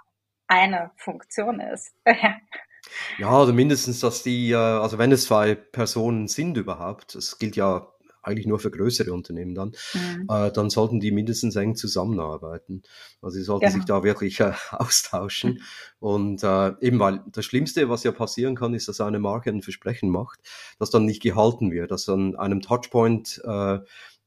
eine 0.47 0.91
Funktion 0.97 1.61
ist. 1.61 1.95
ja, 3.19 3.31
also 3.31 3.53
mindestens, 3.53 4.01
dass 4.01 4.23
die, 4.23 4.53
äh, 4.53 4.57
also 4.57 4.99
wenn 4.99 5.13
es 5.13 5.25
zwei 5.25 5.55
Personen 5.55 6.29
sind 6.29 6.57
überhaupt, 6.57 7.15
es 7.15 7.39
gilt 7.39 7.57
ja 7.57 7.87
eigentlich 8.29 8.47
nur 8.47 8.59
für 8.59 8.71
größere 8.71 9.13
Unternehmen 9.13 9.55
dann, 9.55 9.73
mhm. 9.95 10.27
äh, 10.29 10.53
dann 10.53 10.71
sollten 10.71 11.01
die 11.01 11.11
mindestens 11.11 11.57
eng 11.57 11.75
zusammenarbeiten. 11.75 12.83
Also 13.21 13.37
sie 13.39 13.43
sollten 13.43 13.67
genau. 13.67 13.77
sich 13.77 13.85
da 13.85 14.03
wirklich 14.05 14.41
äh, 14.41 14.53
austauschen. 14.71 15.63
Und 15.99 16.43
äh, 16.45 16.73
eben 16.81 17.01
weil 17.01 17.23
das 17.33 17.45
Schlimmste, 17.45 17.89
was 17.89 18.05
ja 18.05 18.13
passieren 18.13 18.55
kann, 18.55 18.75
ist, 18.75 18.89
dass 18.89 19.01
eine 19.01 19.19
Marke 19.19 19.51
ein 19.51 19.63
Versprechen 19.63 20.11
macht, 20.11 20.41
das 20.79 20.91
dann 20.91 21.05
nicht 21.05 21.23
gehalten 21.23 21.73
wird, 21.73 21.91
dass 21.91 22.09
an 22.09 22.37
einem 22.37 22.61
Touchpoint 22.61 23.41
äh, 23.45 23.79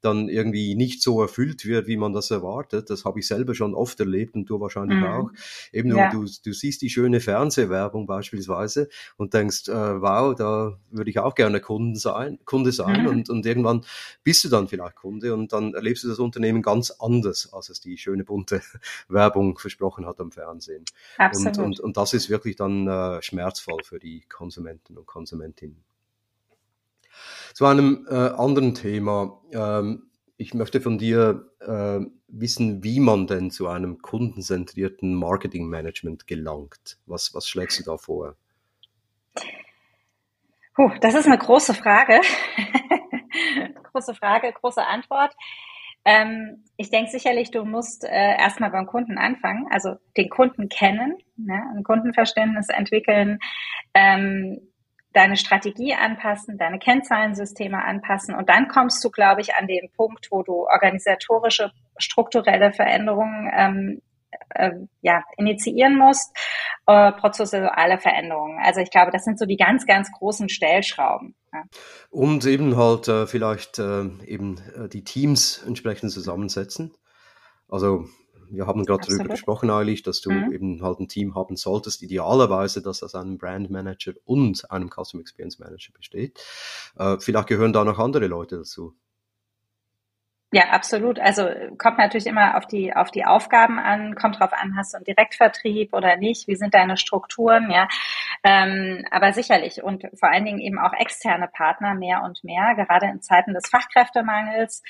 dann 0.02 0.30
irgendwie 0.30 0.76
nicht 0.76 1.02
so 1.02 1.22
erfüllt 1.22 1.66
wird, 1.66 1.88
wie 1.88 1.98
man 1.98 2.14
das 2.14 2.32
erwartet. 2.32 2.90
Das 2.90 3.06
habe 3.06 3.20
ich 3.20 3.28
selber 3.28 3.56
schon 3.56 3.74
oft 3.74 4.00
erlebt 4.00 4.36
und 4.36 4.46
du 4.46 4.60
wahrscheinlich 4.60 5.00
mhm. 5.00 5.06
auch. 5.06 5.32
Eben 5.72 5.96
ja. 5.96 6.10
du, 6.10 6.26
du 6.26 6.54
siehst 6.54 6.82
die 6.82 6.90
schöne 6.90 7.20
Fernsehwerbung 7.20 8.08
beispielsweise 8.08 8.90
und 9.18 9.34
denkst, 9.34 9.68
äh, 9.68 10.02
wow, 10.02 10.36
da 10.36 10.78
würde 10.90 11.10
ich 11.10 11.20
auch 11.20 11.36
gerne 11.36 11.60
Kunden 11.60 11.96
sein, 11.96 12.40
Kunde 12.46 12.72
sein 12.72 13.04
mhm. 13.04 13.08
und, 13.08 13.30
und 13.30 13.46
irgendwann 13.46 13.86
bist 14.24 14.44
du 14.44 14.50
dann 14.50 14.68
vielleicht 14.68 14.96
Kunde 14.96 15.34
und 15.34 15.54
dann 15.54 15.74
erlebst 15.74 16.04
du 16.04 16.10
das 16.10 16.20
Unternehmen 16.20 16.62
ganz 16.62 16.92
anders, 16.92 17.52
als 17.54 17.70
es 17.70 17.80
die 17.80 17.98
schöne 17.98 18.24
bunte 18.24 18.62
Werbung 19.08 19.58
versprochen 19.58 20.06
hat 20.06 20.20
am 20.20 20.32
Fernsehen. 20.32 20.86
Absolut. 21.18 21.58
Und, 21.58 21.64
und, 21.64 21.80
und 21.80 21.98
das 21.98 22.14
ist 22.14 22.30
wirklich 22.30 22.56
dann 22.56 22.88
äh, 22.88 23.22
schmerzvoll 23.22 23.84
für 23.84 24.00
die 24.00 24.22
Konsumenten 24.28 24.98
und 24.98 25.06
Konsumentinnen. 25.06 25.84
Zu 27.54 27.66
einem 27.66 28.08
äh, 28.10 28.16
anderen 28.16 28.76
Thema. 28.76 29.42
Ähm, 29.52 30.04
ich 30.38 30.54
möchte 30.54 30.82
von 30.82 30.98
dir 30.98 31.52
äh, 31.60 32.00
wissen, 32.28 32.84
wie 32.84 33.00
man 33.00 33.28
denn 33.28 33.52
zu 33.52 33.68
einem 33.68 34.02
kundenzentrierten 34.02 35.14
Marketingmanagement 35.14 36.28
gelangt. 36.28 36.98
Was, 37.06 37.34
was 37.36 37.48
schlägst 37.48 37.80
du 37.80 37.84
da 37.84 37.98
vor? 37.98 38.36
Puh, 40.74 40.90
das 41.02 41.14
ist 41.16 41.28
eine 41.28 41.38
große 41.38 41.74
Frage. 41.74 42.22
große 43.92 44.16
Frage, 44.16 44.52
große 44.54 44.86
Antwort. 44.86 45.36
Ähm, 46.04 46.64
ich 46.78 46.90
denke 46.90 47.12
sicherlich, 47.12 47.52
du 47.52 47.64
musst 47.64 48.04
äh, 48.04 48.38
erstmal 48.38 48.72
beim 48.72 48.88
Kunden 48.88 49.18
anfangen, 49.20 49.68
also 49.70 49.98
den 50.18 50.30
Kunden 50.30 50.68
kennen, 50.68 51.18
ne, 51.38 51.62
ein 51.76 51.84
Kundenverständnis 51.84 52.70
entwickeln, 52.70 53.38
ähm, 53.94 54.71
deine 55.14 55.38
Strategie 55.38 55.94
anpassen, 55.94 56.58
deine 56.58 56.80
Kennzahlensysteme 56.80 57.84
anpassen 57.84 58.36
und 58.36 58.50
dann 58.50 58.68
kommst 58.68 59.04
du, 59.04 59.10
glaube 59.10 59.42
ich, 59.42 59.56
an 59.56 59.68
den 59.68 59.90
Punkt, 59.96 60.28
wo 60.32 60.44
du 60.44 60.68
organisatorische, 60.68 61.72
strukturelle 61.98 62.72
Veränderungen 62.72 63.52
ähm, 63.54 64.02
äh, 64.50 64.72
ja, 65.02 65.24
initiieren 65.38 65.98
musst, 65.98 66.36
äh, 66.88 67.12
prozessuale 67.12 67.98
Veränderungen. 67.98 68.60
Also 68.64 68.80
ich 68.80 68.90
glaube, 68.90 69.12
das 69.12 69.24
sind 69.24 69.38
so 69.38 69.46
die 69.46 69.58
ganz, 69.58 69.86
ganz 69.86 70.12
großen 70.12 70.50
Stellschrauben. 70.50 71.36
Ja. 71.54 71.64
Und 72.10 72.46
eben 72.46 72.78
halt 72.78 73.08
äh, 73.08 73.28
vielleicht 73.28 73.80
äh, 73.80 74.04
eben 74.26 74.58
äh, 74.76 74.88
die 74.88 75.04
Teams 75.04 75.64
entsprechend 75.66 76.12
zusammensetzen. 76.12 76.96
Also 77.68 78.06
wir 78.52 78.68
haben 78.68 78.86
gerade 78.86 79.08
darüber 79.08 79.30
gesprochen 79.30 79.70
eigentlich, 79.70 80.04
dass 80.04 80.22
du 80.22 80.32
mhm. 80.32 80.52
eben 80.52 80.84
halt 80.84 81.00
ein 81.00 81.08
Team 81.08 81.36
haben 81.36 81.56
solltest, 81.56 82.02
idealerweise, 82.02 82.82
das 82.82 83.04
aus 83.04 83.16
einem 83.16 83.38
Brand 83.38 83.70
Manager 83.70 84.14
und 84.26 84.70
einem 84.72 84.90
Customer 84.90 85.22
Experience 85.22 85.60
Manager 85.60 85.92
besteht. 85.94 86.40
Äh, 86.98 87.18
vielleicht 87.20 87.48
gehören 87.48 87.74
da 87.74 87.84
noch 87.84 88.00
andere 88.00 88.28
Leute 88.28 88.58
dazu. 88.58 88.96
Ja, 90.54 90.64
absolut. 90.72 91.18
Also 91.18 91.48
kommt 91.78 91.98
natürlich 91.98 92.28
immer 92.28 92.58
auf 92.58 92.66
die 92.68 92.94
auf 92.94 93.10
die 93.10 93.24
Aufgaben 93.24 93.80
an, 93.80 94.16
kommt 94.16 94.38
drauf 94.38 94.52
an, 94.52 94.76
hast 94.76 94.94
du 94.94 94.98
einen 94.98 95.06
Direktvertrieb 95.06 95.94
oder 95.94 96.18
nicht, 96.18 96.46
wie 96.50 96.58
sind 96.58 96.74
deine 96.74 96.98
Strukturen, 96.98 97.72
ja. 97.72 97.88
Ähm, 98.44 99.06
aber 99.12 99.32
sicherlich 99.32 99.82
und 99.82 100.04
vor 100.20 100.30
allen 100.30 100.44
Dingen 100.44 100.60
eben 100.60 100.78
auch 100.78 100.92
externe 100.92 101.48
Partner 101.48 101.96
mehr 101.96 102.24
und 102.24 102.44
mehr, 102.44 102.76
gerade 102.76 103.06
in 103.06 103.22
Zeiten 103.22 103.54
des 103.54 103.70
Fachkräftemangels 103.70 104.84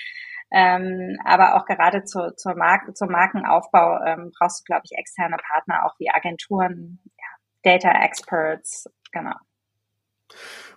ähm, 0.52 1.18
aber 1.24 1.56
auch 1.56 1.66
gerade 1.66 2.04
zu, 2.04 2.36
zur 2.36 2.56
Mark 2.56 2.96
zum 2.96 3.10
Markenaufbau 3.10 4.00
ähm, 4.06 4.32
brauchst 4.38 4.62
du, 4.62 4.64
glaube 4.66 4.84
ich, 4.86 4.98
externe 4.98 5.38
Partner, 5.38 5.86
auch 5.86 5.98
wie 6.00 6.10
Agenturen, 6.10 7.00
ja, 7.18 7.28
Data 7.64 8.04
Experts, 8.04 8.90
genau. 9.12 9.36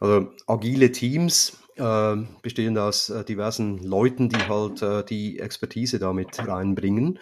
Also 0.01 0.33
agile 0.47 0.93
Teams 0.93 1.59
äh, 1.77 2.17
bestehen 2.43 2.79
aus 2.79 3.11
äh, 3.11 3.25
diversen 3.25 3.79
Leuten, 3.79 4.29
die 4.29 4.49
halt 4.49 4.83
äh, 4.83 5.05
die 5.05 5.41
Expertise 5.41 5.99
damit 5.99 6.47
reinbringen 6.47 7.19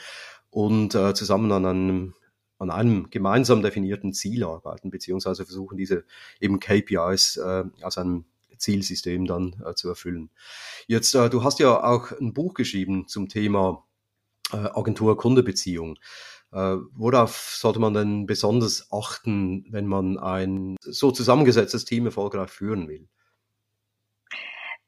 und 0.50 0.94
äh, 0.94 1.14
zusammen 1.14 1.50
an 1.52 1.66
einem 1.66 2.14
an 2.58 2.70
einem 2.70 3.10
gemeinsam 3.10 3.60
definierten 3.60 4.12
Ziel 4.12 4.44
arbeiten, 4.44 4.90
beziehungsweise 4.90 5.44
versuchen 5.44 5.76
diese 5.76 6.04
eben 6.40 6.60
KPIs 6.60 7.38
äh, 7.38 7.64
aus 7.82 7.98
einem 7.98 8.24
Zielsystem 8.62 9.26
dann 9.26 9.62
äh, 9.66 9.74
zu 9.74 9.88
erfüllen. 9.88 10.30
Jetzt, 10.86 11.14
äh, 11.14 11.28
du 11.28 11.44
hast 11.44 11.58
ja 11.58 11.82
auch 11.84 12.12
ein 12.12 12.32
Buch 12.32 12.54
geschrieben 12.54 13.08
zum 13.08 13.28
Thema 13.28 13.84
äh, 14.52 14.56
Agentur-Kunde-Beziehung. 14.56 15.98
Äh, 16.52 16.76
worauf 16.92 17.54
sollte 17.56 17.80
man 17.80 17.94
denn 17.94 18.26
besonders 18.26 18.88
achten, 18.92 19.66
wenn 19.70 19.86
man 19.86 20.18
ein 20.18 20.76
so 20.80 21.10
zusammengesetztes 21.10 21.84
Team 21.84 22.06
erfolgreich 22.06 22.50
führen 22.50 22.88
will? 22.88 23.08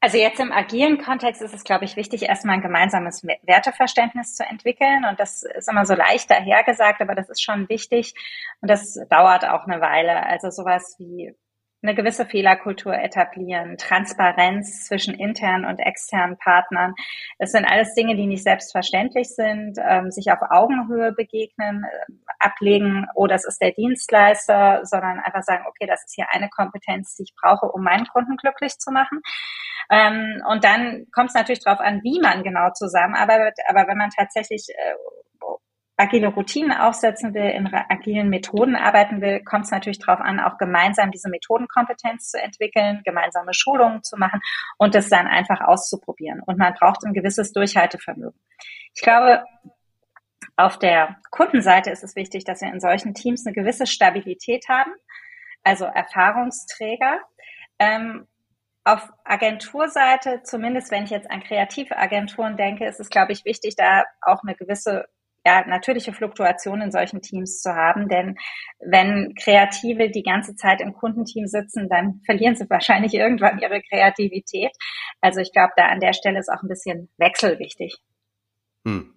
Also 0.05 0.19
jetzt 0.19 0.39
im 0.39 0.53
agilen 0.53 0.99
Kontext 0.99 1.41
ist 1.41 1.55
es, 1.55 1.65
glaube 1.65 1.87
ich, 1.87 1.97
wichtig, 1.97 2.25
erstmal 2.25 2.57
ein 2.57 2.61
gemeinsames 2.61 3.25
Werteverständnis 3.25 4.35
zu 4.35 4.45
entwickeln. 4.45 5.07
Und 5.09 5.19
das 5.19 5.43
ist 5.43 5.67
immer 5.67 5.87
so 5.87 5.95
leicht 5.95 6.31
dahergesagt, 6.31 7.01
aber 7.01 7.15
das 7.15 7.31
ist 7.31 7.43
schon 7.43 7.71
wichtig. 7.71 8.13
Und 8.61 8.71
das 8.71 8.99
dauert 9.09 9.47
auch 9.47 9.65
eine 9.65 9.81
Weile. 9.81 10.27
Also 10.27 10.51
sowas 10.51 10.97
wie 10.99 11.35
eine 11.85 11.95
gewisse 11.95 12.25
Fehlerkultur 12.25 12.95
etablieren, 12.95 13.77
Transparenz 13.77 14.87
zwischen 14.87 15.15
internen 15.15 15.67
und 15.67 15.79
externen 15.79 16.39
Partnern. 16.39 16.95
Das 17.39 17.53
sind 17.53 17.67
alles 17.67 17.95
Dinge, 17.95 18.17
die 18.17 18.27
nicht 18.27 18.43
selbstverständlich 18.43 19.29
sind, 19.29 19.79
ähm, 19.87 20.11
sich 20.11 20.33
auf 20.33 20.39
Augenhöhe 20.51 21.13
begegnen, 21.13 21.85
äh, 21.85 22.13
ablegen, 22.39 23.07
oh, 23.15 23.27
das 23.27 23.45
ist 23.45 23.61
der 23.61 23.73
Dienstleister, 23.73 24.81
sondern 24.85 25.21
einfach 25.21 25.43
sagen, 25.43 25.65
okay, 25.69 25.87
das 25.87 26.05
ist 26.05 26.15
hier 26.15 26.27
eine 26.31 26.49
Kompetenz, 26.49 27.17
die 27.17 27.25
ich 27.25 27.35
brauche, 27.41 27.67
um 27.67 27.83
meinen 27.83 28.07
Kunden 28.07 28.37
glücklich 28.37 28.79
zu 28.79 28.91
machen. 28.91 29.21
Ähm, 29.91 30.43
und 30.51 30.65
dann 30.65 31.07
kommt 31.13 31.29
es 31.29 31.35
natürlich 31.35 31.63
darauf 31.63 31.81
an, 31.81 32.01
wie 32.03 32.19
man 32.21 32.43
genau 32.43 32.71
zusammenarbeitet. 32.73 33.59
Aber 33.69 33.87
wenn 33.87 33.99
man 33.99 34.11
tatsächlich 34.11 34.69
äh, 34.71 34.95
agile 35.97 36.29
Routinen 36.29 36.73
aufsetzen 36.73 37.35
will, 37.35 37.51
in 37.51 37.73
agilen 37.73 38.29
Methoden 38.29 38.75
arbeiten 38.75 39.21
will, 39.21 39.43
kommt 39.45 39.67
es 39.67 39.71
natürlich 39.71 40.01
darauf 40.01 40.21
an, 40.21 40.41
auch 40.41 40.59
gemeinsam 40.59 41.11
diese 41.11 41.29
Methodenkompetenz 41.29 42.31
zu 42.31 42.41
entwickeln, 42.41 43.03
gemeinsame 43.05 43.55
Schulungen 43.55 44.03
zu 44.03 44.17
machen 44.17 44.41
und 44.77 44.95
das 44.95 45.09
dann 45.09 45.27
einfach 45.27 45.61
auszuprobieren. 45.61 46.41
Und 46.41 46.59
man 46.59 46.75
braucht 46.75 47.05
ein 47.05 47.15
gewisses 47.15 47.53
Durchhaltevermögen. 47.53 48.39
Ich 48.95 49.03
glaube, 49.03 49.45
auf 50.57 50.79
der 50.79 51.17
Kundenseite 51.31 51.91
ist 51.91 52.05
es 52.05 52.17
wichtig, 52.17 52.45
dass 52.45 52.61
wir 52.61 52.73
in 52.73 52.81
solchen 52.81 53.15
Teams 53.15 53.47
eine 53.47 53.55
gewisse 53.55 53.87
Stabilität 53.87 54.69
haben, 54.69 54.93
also 55.63 55.85
Erfahrungsträger. 55.85 57.21
Ähm, 57.79 58.27
auf 58.85 59.09
Agenturseite, 59.25 60.43
zumindest 60.43 60.91
wenn 60.91 61.05
ich 61.05 61.11
jetzt 61.11 61.31
an 61.31 61.43
kreative 61.43 61.97
Agenturen 61.97 62.57
denke, 62.57 62.87
ist 62.87 63.01
es, 63.01 63.09
glaube 63.09 63.33
ich, 63.33 63.45
wichtig, 63.45 63.77
da 63.77 64.05
auch 64.21 64.43
eine 64.43 64.55
gewisse 64.55 65.07
ja, 65.45 65.67
natürliche 65.67 66.13
Fluktuation 66.13 66.81
in 66.81 66.91
solchen 66.91 67.21
Teams 67.21 67.61
zu 67.61 67.75
haben. 67.75 68.09
Denn 68.09 68.37
wenn 68.81 69.35
Kreative 69.35 70.11
die 70.11 70.23
ganze 70.23 70.57
Zeit 70.57 70.81
im 70.81 70.95
Kundenteam 70.95 71.47
sitzen, 71.47 71.89
dann 71.89 72.21
verlieren 72.27 72.57
sie 72.57 72.69
wahrscheinlich 72.69 73.15
irgendwann 73.15 73.59
ihre 73.59 73.83
Kreativität. 73.83 74.73
Also 75.21 75.41
ich 75.41 75.53
glaube, 75.53 75.73
da 75.77 75.87
an 75.87 76.01
der 76.01 76.15
Stelle 76.15 76.39
ist 76.39 76.49
auch 76.49 76.63
ein 76.63 76.69
bisschen 76.69 77.09
Wechsel 77.19 77.59
wichtig. 77.59 77.99
Hm. 78.85 79.15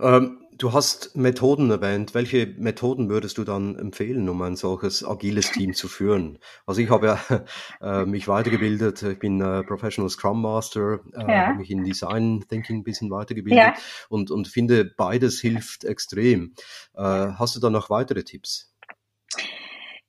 Ähm, 0.00 0.46
Du 0.60 0.74
hast 0.74 1.16
Methoden 1.16 1.70
erwähnt. 1.70 2.12
Welche 2.12 2.46
Methoden 2.58 3.08
würdest 3.08 3.38
du 3.38 3.44
dann 3.44 3.78
empfehlen, 3.78 4.28
um 4.28 4.42
ein 4.42 4.56
solches 4.56 5.02
agiles 5.02 5.52
Team 5.52 5.72
zu 5.72 5.88
führen? 5.88 6.38
Also 6.66 6.82
ich 6.82 6.90
habe 6.90 7.06
ja 7.06 7.44
äh, 8.02 8.04
mich 8.04 8.28
weitergebildet. 8.28 9.02
Ich 9.02 9.18
bin 9.18 9.40
äh, 9.40 9.62
Professional 9.62 10.10
Scrum 10.10 10.42
Master, 10.42 11.00
äh, 11.14 11.32
ja. 11.32 11.46
habe 11.46 11.56
mich 11.60 11.70
in 11.70 11.82
Design 11.82 12.44
Thinking 12.46 12.80
ein 12.80 12.84
bisschen 12.84 13.10
weitergebildet 13.10 13.58
ja. 13.58 13.74
und, 14.10 14.30
und 14.30 14.48
finde, 14.48 14.84
beides 14.84 15.40
hilft 15.40 15.84
extrem. 15.84 16.52
Äh, 16.92 17.02
hast 17.02 17.56
du 17.56 17.60
da 17.60 17.70
noch 17.70 17.88
weitere 17.88 18.22
Tipps? 18.22 18.69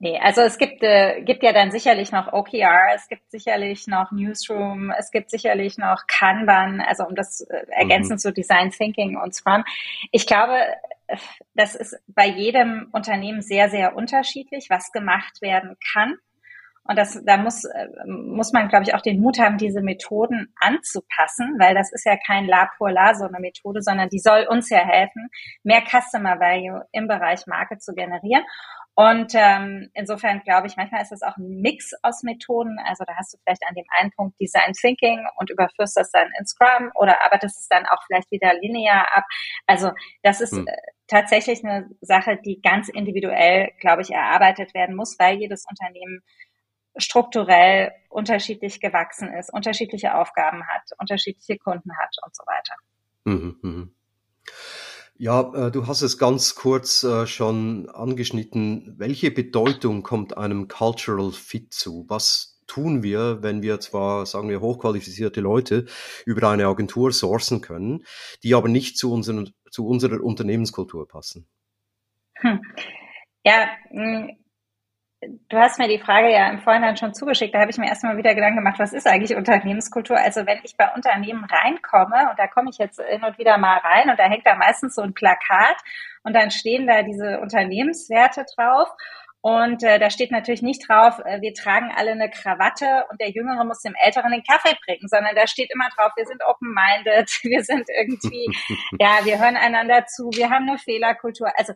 Nee, 0.04 0.18
also 0.20 0.42
es 0.42 0.58
gibt, 0.58 0.82
äh, 0.82 1.22
gibt 1.22 1.44
ja 1.44 1.54
dann 1.54 1.70
sicherlich 1.70 2.12
noch 2.12 2.34
OKR, 2.34 2.96
es 2.96 3.08
gibt 3.08 3.30
sicherlich 3.30 3.86
noch 3.86 4.12
Newsroom, 4.12 4.92
es 4.98 5.12
gibt 5.12 5.30
sicherlich 5.30 5.78
noch 5.78 6.08
Kanban, 6.08 6.82
also 6.82 7.06
um 7.06 7.14
das 7.14 7.42
äh, 7.42 7.68
ergänzend 7.70 8.14
mhm. 8.14 8.18
zu 8.18 8.34
Design 8.34 8.72
Thinking 8.72 9.16
und 9.16 9.36
Scrum. 9.36 9.64
Ich 10.12 10.26
glaube, 10.26 10.58
das 11.54 11.76
ist 11.76 12.00
bei 12.08 12.26
jedem 12.26 12.90
Unternehmen 12.92 13.44
sehr, 13.44 13.70
sehr 13.70 13.96
unterschiedlich, 13.96 14.72
was 14.72 14.92
gemacht 14.92 15.40
werden 15.40 15.78
kann. 15.94 16.16
Und 16.84 16.98
das, 16.98 17.24
da 17.24 17.38
muss, 17.38 17.64
äh, 17.66 17.88
muss 18.08 18.54
man, 18.54 18.70
glaube 18.70 18.86
ich, 18.86 18.96
auch 18.96 19.02
den 19.02 19.22
Mut 19.22 19.38
haben, 19.38 19.60
diese 19.60 19.82
Methoden 19.82 20.52
anzupassen, 20.60 21.58
weil 21.60 21.76
das 21.76 21.92
ist 21.92 22.08
ja 22.08 22.18
kein 22.26 22.48
La 22.48 22.72
pour 22.76 22.90
La 22.90 23.14
so 23.14 23.26
eine 23.26 23.40
Methode, 23.40 23.84
sondern 23.84 24.10
die 24.10 24.18
soll 24.18 24.48
uns 24.50 24.72
ja 24.72 24.80
helfen, 24.80 25.30
mehr 25.62 25.84
Customer 25.84 26.40
Value 26.40 26.84
im 26.92 27.08
Bereich 27.08 27.46
Marke 27.46 27.78
zu 27.78 27.94
generieren. 27.94 28.44
Und 28.94 29.32
ähm, 29.36 29.90
insofern 29.94 30.42
glaube 30.42 30.68
ich, 30.68 30.76
manchmal 30.76 31.02
ist 31.02 31.14
es 31.14 31.22
auch 31.22 31.38
ein 31.38 31.62
Mix 31.62 31.92
aus 32.04 32.24
Methoden. 32.24 32.78
Also 32.86 33.06
da 33.06 33.16
hast 33.16 33.34
du 33.34 33.38
vielleicht 33.44 33.64
an 33.68 33.76
dem 33.76 33.86
einen 33.98 34.12
Punkt 34.12 34.40
Design 34.40 34.74
Thinking 34.74 35.26
und 35.38 35.50
überführst 35.50 35.96
das 35.96 36.12
dann 36.12 36.28
in 36.38 36.46
Scrum 36.46 36.92
oder 36.96 37.24
arbeitest 37.24 37.60
es 37.60 37.68
dann 37.70 37.86
auch 37.86 38.04
vielleicht 38.06 38.30
wieder 38.32 38.54
linear 38.54 39.08
ab. 39.16 39.24
Also 39.66 39.92
das 40.24 40.42
ist 40.42 40.52
hm. 40.52 40.68
Äh, 40.68 40.76
tatsächlich 41.08 41.64
eine 41.64 41.90
Sache, 42.02 42.38
die 42.44 42.62
ganz 42.62 42.90
individuell, 42.90 43.72
glaube 43.80 44.02
ich, 44.02 44.12
erarbeitet 44.12 44.74
werden 44.74 44.96
muss, 44.96 45.18
weil 45.20 45.38
jedes 45.38 45.66
Unternehmen 45.70 46.22
strukturell 46.98 47.92
unterschiedlich 48.10 48.82
gewachsen 48.82 49.34
ist, 49.34 49.54
unterschiedliche 49.54 50.16
Aufgaben 50.16 50.68
hat, 50.68 50.84
unterschiedliche 50.98 51.58
Kunden 51.58 51.98
hat 51.98 52.16
und 52.26 52.36
so 52.36 52.44
weiter. 52.46 52.76
Mhm, 53.24 53.60
mh. 53.62 53.88
Ja, 55.22 55.54
äh, 55.54 55.70
du 55.70 55.86
hast 55.86 56.02
es 56.02 56.18
ganz 56.18 56.56
kurz 56.56 57.04
äh, 57.04 57.28
schon 57.28 57.88
angeschnitten. 57.92 58.96
Welche 58.98 59.30
Bedeutung 59.30 60.02
kommt 60.02 60.36
einem 60.36 60.68
Cultural 60.68 61.32
Fit 61.32 61.72
zu? 61.76 62.06
Was 62.08 62.60
tun 62.66 63.04
wir, 63.04 63.44
wenn 63.44 63.62
wir 63.62 63.80
zwar, 63.80 64.26
sagen 64.26 64.50
wir, 64.50 64.62
hochqualifizierte 64.62 65.40
Leute 65.40 65.86
über 66.26 66.50
eine 66.50 66.66
Agentur 66.66 67.12
sourcen 67.12 67.62
können, 67.62 68.04
die 68.42 68.56
aber 68.56 68.68
nicht 68.68 68.98
zu, 68.98 69.14
unseren, 69.14 69.54
zu 69.70 69.86
unserer 69.86 70.24
Unternehmenskultur 70.24 71.08
passen? 71.08 71.48
Hm. 72.38 72.60
Ja, 73.46 73.68
hm, 73.92 74.41
Du 75.22 75.58
hast 75.58 75.78
mir 75.78 75.88
die 75.88 76.00
Frage 76.00 76.32
ja 76.32 76.50
im 76.50 76.62
Vorhinein 76.62 76.98
schon 76.98 77.14
zugeschickt. 77.14 77.54
Da 77.54 77.60
habe 77.60 77.70
ich 77.70 77.78
mir 77.78 77.88
erstmal 77.88 78.18
wieder 78.18 78.34
Gedanken 78.34 78.58
gemacht, 78.58 78.80
was 78.80 78.92
ist 78.92 79.06
eigentlich 79.06 79.38
Unternehmenskultur? 79.38 80.18
Also 80.18 80.48
wenn 80.48 80.60
ich 80.64 80.76
bei 80.78 80.92
Unternehmen 80.96 81.46
reinkomme, 81.46 82.32
und 82.32 82.40
da 82.40 82.48
komme 82.48 82.72
ich 82.72 82.80
jetzt 82.80 83.00
hin 83.00 83.24
und 83.24 83.38
wieder 83.38 83.60
mal 83.60 83.78
rein, 83.78 84.10
und 84.10 84.20
da 84.20 84.24
hängt 84.24 84.48
da 84.48 84.56
meistens 84.56 84.96
so 84.96 85.04
ein 85.04 85.14
Plakat 85.14 85.78
und 86.24 86.34
dann 86.34 86.50
stehen 86.50 86.88
da 86.88 87.04
diese 87.04 87.40
Unternehmenswerte 87.40 88.46
drauf. 88.56 88.90
Und 89.42 89.84
äh, 89.84 89.98
da 89.98 90.12
steht 90.12 90.32
natürlich 90.32 90.62
nicht 90.62 90.88
drauf, 90.88 91.20
äh, 91.26 91.42
wir 91.42 91.54
tragen 91.56 91.92
alle 91.96 92.12
eine 92.12 92.30
Krawatte 92.30 93.06
und 93.10 93.20
der 93.20 93.32
Jüngere 93.32 93.64
muss 93.66 93.82
dem 93.82 93.96
Älteren 94.04 94.32
den 94.32 94.44
Kaffee 94.44 94.78
bringen, 94.86 95.08
sondern 95.08 95.36
da 95.36 95.48
steht 95.48 95.72
immer 95.74 95.90
drauf, 95.96 96.12
wir 96.16 96.26
sind 96.28 96.44
open-minded, 96.48 97.28
wir 97.44 97.64
sind 97.64 97.90
irgendwie, 97.90 98.46
ja, 99.00 99.20
wir 99.24 99.40
hören 99.40 99.58
einander 99.58 100.06
zu, 100.06 100.30
wir 100.34 100.52
haben 100.52 100.70
eine 100.70 100.78
Fehlerkultur. 100.78 101.52
Also 101.58 101.74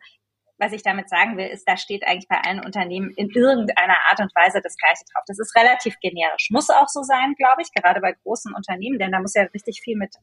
was 0.58 0.72
ich 0.72 0.84
damit 0.84 1.10
sagen 1.10 1.38
will, 1.38 1.48
ist, 1.48 1.68
da 1.68 1.78
steht 1.78 2.08
eigentlich 2.08 2.28
bei 2.28 2.40
allen 2.40 2.64
Unternehmen 2.64 3.12
in 3.16 3.30
irgendeiner 3.30 3.98
Art 4.10 4.20
und 4.20 4.34
Weise 4.36 4.62
das 4.62 4.78
Gleiche 4.78 5.04
drauf. 5.12 5.24
Das 5.28 5.40
ist 5.40 5.56
relativ 5.56 6.00
generisch. 6.00 6.50
Muss 6.50 6.70
auch 6.70 6.88
so 6.88 7.04
sein, 7.04 7.36
glaube 7.36 7.62
ich, 7.62 7.72
gerade 7.74 8.00
bei 8.00 8.14
großen 8.14 8.54
Unternehmen, 8.54 9.00
denn 9.00 9.12
da 9.12 9.20
muss 9.20 9.34
ja 9.34 9.44
richtig 9.54 9.82
viel 9.84 9.98
mit 9.98 10.16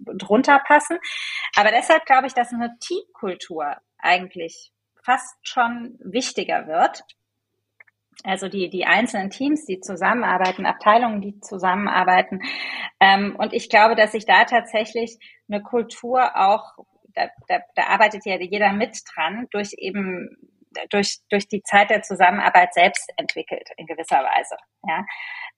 drunter 0.00 0.60
passen. 0.66 0.98
Aber 1.54 1.70
deshalb 1.70 2.04
glaube 2.04 2.26
ich, 2.26 2.34
dass 2.34 2.52
eine 2.52 2.76
Teamkultur 2.80 3.76
eigentlich 3.98 4.72
fast 5.04 5.36
schon 5.42 5.96
wichtiger 6.00 6.66
wird. 6.66 7.04
Also 8.24 8.48
die, 8.48 8.70
die 8.70 8.86
einzelnen 8.86 9.30
Teams, 9.30 9.66
die 9.66 9.80
zusammenarbeiten, 9.80 10.66
Abteilungen, 10.66 11.20
die 11.20 11.38
zusammenarbeiten. 11.40 12.40
Ähm, 12.98 13.36
und 13.38 13.52
ich 13.52 13.68
glaube, 13.68 13.94
dass 13.94 14.12
sich 14.12 14.26
da 14.26 14.44
tatsächlich 14.44 15.18
eine 15.48 15.62
Kultur 15.62 16.34
auch 16.34 16.76
da, 17.16 17.28
da, 17.48 17.60
da 17.74 17.86
arbeitet 17.86 18.24
ja 18.24 18.38
jeder 18.38 18.72
mit 18.72 18.96
dran, 19.14 19.46
durch 19.50 19.72
eben 19.78 20.36
durch, 20.90 21.18
durch 21.30 21.48
die 21.48 21.62
Zeit 21.62 21.90
der 21.90 22.02
Zusammenarbeit 22.02 22.74
selbst 22.74 23.10
entwickelt 23.16 23.70
in 23.76 23.86
gewisser 23.86 24.18
Weise. 24.18 24.56
Ja. 24.86 25.04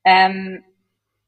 Ähm, 0.04 0.64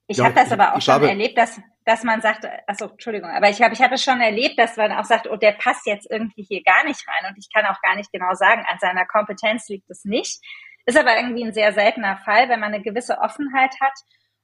ich 0.06 0.18
ja, 0.18 0.24
habe 0.24 0.34
das 0.34 0.52
aber 0.52 0.74
auch 0.74 0.80
schon 0.80 0.94
habe, 0.94 1.08
erlebt, 1.08 1.38
dass, 1.38 1.60
dass 1.84 2.02
man 2.02 2.20
sagt, 2.20 2.46
also 2.66 2.86
Entschuldigung, 2.86 3.30
aber 3.30 3.48
ich 3.48 3.62
habe 3.62 3.74
ich 3.74 3.80
habe 3.80 3.94
es 3.94 4.02
schon 4.02 4.20
erlebt, 4.20 4.58
dass 4.58 4.76
man 4.76 4.92
auch 4.92 5.04
sagt, 5.04 5.28
oh, 5.28 5.36
der 5.36 5.52
passt 5.52 5.86
jetzt 5.86 6.10
irgendwie 6.10 6.42
hier 6.42 6.62
gar 6.62 6.84
nicht 6.84 7.06
rein 7.06 7.30
und 7.30 7.38
ich 7.38 7.48
kann 7.52 7.66
auch 7.66 7.80
gar 7.80 7.96
nicht 7.96 8.10
genau 8.12 8.34
sagen, 8.34 8.64
an 8.66 8.78
seiner 8.80 9.06
Kompetenz 9.06 9.68
liegt 9.68 9.88
es 9.90 10.04
nicht. 10.04 10.40
Ist 10.86 10.98
aber 10.98 11.16
irgendwie 11.16 11.44
ein 11.44 11.52
sehr 11.52 11.72
seltener 11.72 12.16
Fall, 12.18 12.48
wenn 12.48 12.58
man 12.58 12.74
eine 12.74 12.82
gewisse 12.82 13.18
Offenheit 13.18 13.72
hat 13.80 13.92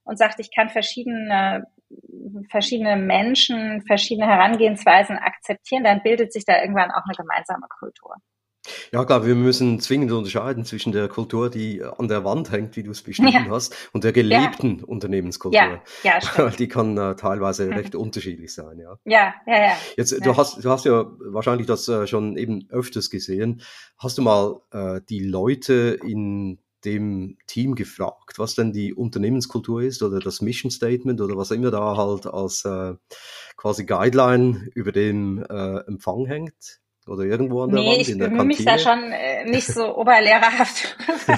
und 0.04 0.18
sagt, 0.18 0.38
ich 0.38 0.54
kann 0.54 0.68
verschiedene 0.68 1.66
verschiedene 2.50 2.96
Menschen, 2.96 3.82
verschiedene 3.86 4.26
Herangehensweisen 4.26 5.18
akzeptieren, 5.18 5.84
dann 5.84 6.02
bildet 6.02 6.32
sich 6.32 6.44
da 6.44 6.60
irgendwann 6.60 6.90
auch 6.90 7.04
eine 7.04 7.14
gemeinsame 7.16 7.66
Kultur. 7.78 8.16
Ja, 8.92 9.04
klar, 9.04 9.26
wir 9.26 9.34
müssen 9.34 9.80
zwingend 9.80 10.12
unterscheiden 10.12 10.64
zwischen 10.64 10.92
der 10.92 11.08
Kultur, 11.08 11.50
die 11.50 11.82
an 11.82 12.08
der 12.08 12.24
Wand 12.24 12.50
hängt, 12.50 12.76
wie 12.76 12.82
du 12.82 12.90
es 12.90 13.02
beschrieben 13.02 13.46
ja. 13.46 13.46
hast, 13.48 13.74
und 13.92 14.04
der 14.04 14.12
gelebten 14.12 14.78
ja. 14.78 14.84
Unternehmenskultur. 14.84 15.60
Ja, 15.60 15.82
ja 16.02 16.20
stimmt. 16.20 16.58
Die 16.58 16.68
kann 16.68 16.96
äh, 16.96 17.14
teilweise 17.16 17.68
recht 17.70 17.94
unterschiedlich 17.94 18.52
sein, 18.54 18.78
ja. 18.78 18.98
Ja, 19.04 19.34
ja, 19.46 19.66
ja. 19.66 19.76
Jetzt, 19.96 20.12
ja. 20.12 20.18
du 20.18 20.36
hast, 20.36 20.64
du 20.64 20.70
hast 20.70 20.84
ja 20.84 21.06
wahrscheinlich 21.20 21.66
das 21.66 21.88
äh, 21.88 22.06
schon 22.06 22.36
eben 22.36 22.66
öfters 22.70 23.10
gesehen. 23.10 23.62
Hast 23.98 24.18
du 24.18 24.22
mal 24.22 24.60
äh, 24.72 25.00
die 25.08 25.20
Leute 25.20 25.98
in 26.02 26.58
dem 26.86 27.36
Team 27.46 27.74
gefragt, 27.74 28.38
was 28.38 28.54
denn 28.54 28.72
die 28.72 28.94
Unternehmenskultur 28.94 29.82
ist 29.82 30.02
oder 30.02 30.20
das 30.20 30.40
Mission 30.40 30.70
Statement 30.70 31.20
oder 31.20 31.36
was 31.36 31.50
immer 31.50 31.70
da 31.70 31.96
halt 31.96 32.26
als 32.26 32.64
äh, 32.64 32.94
quasi 33.56 33.84
Guideline 33.84 34.70
über 34.74 34.92
dem 34.92 35.44
äh, 35.50 35.78
Empfang 35.86 36.26
hängt? 36.26 36.80
Oder 37.08 37.22
irgendwo 37.22 37.62
an 37.62 37.70
der 37.70 37.82
nee, 37.82 37.98
Wand 37.98 38.08
in 38.08 38.18
der 38.18 38.28
Kantine? 38.28 38.52
Ich 38.52 38.58
mich 38.58 38.66
da 38.66 38.78
schon 38.78 39.12
äh, 39.12 39.44
nicht 39.44 39.66
so 39.68 39.96
oberlehrerhaft 39.96 40.76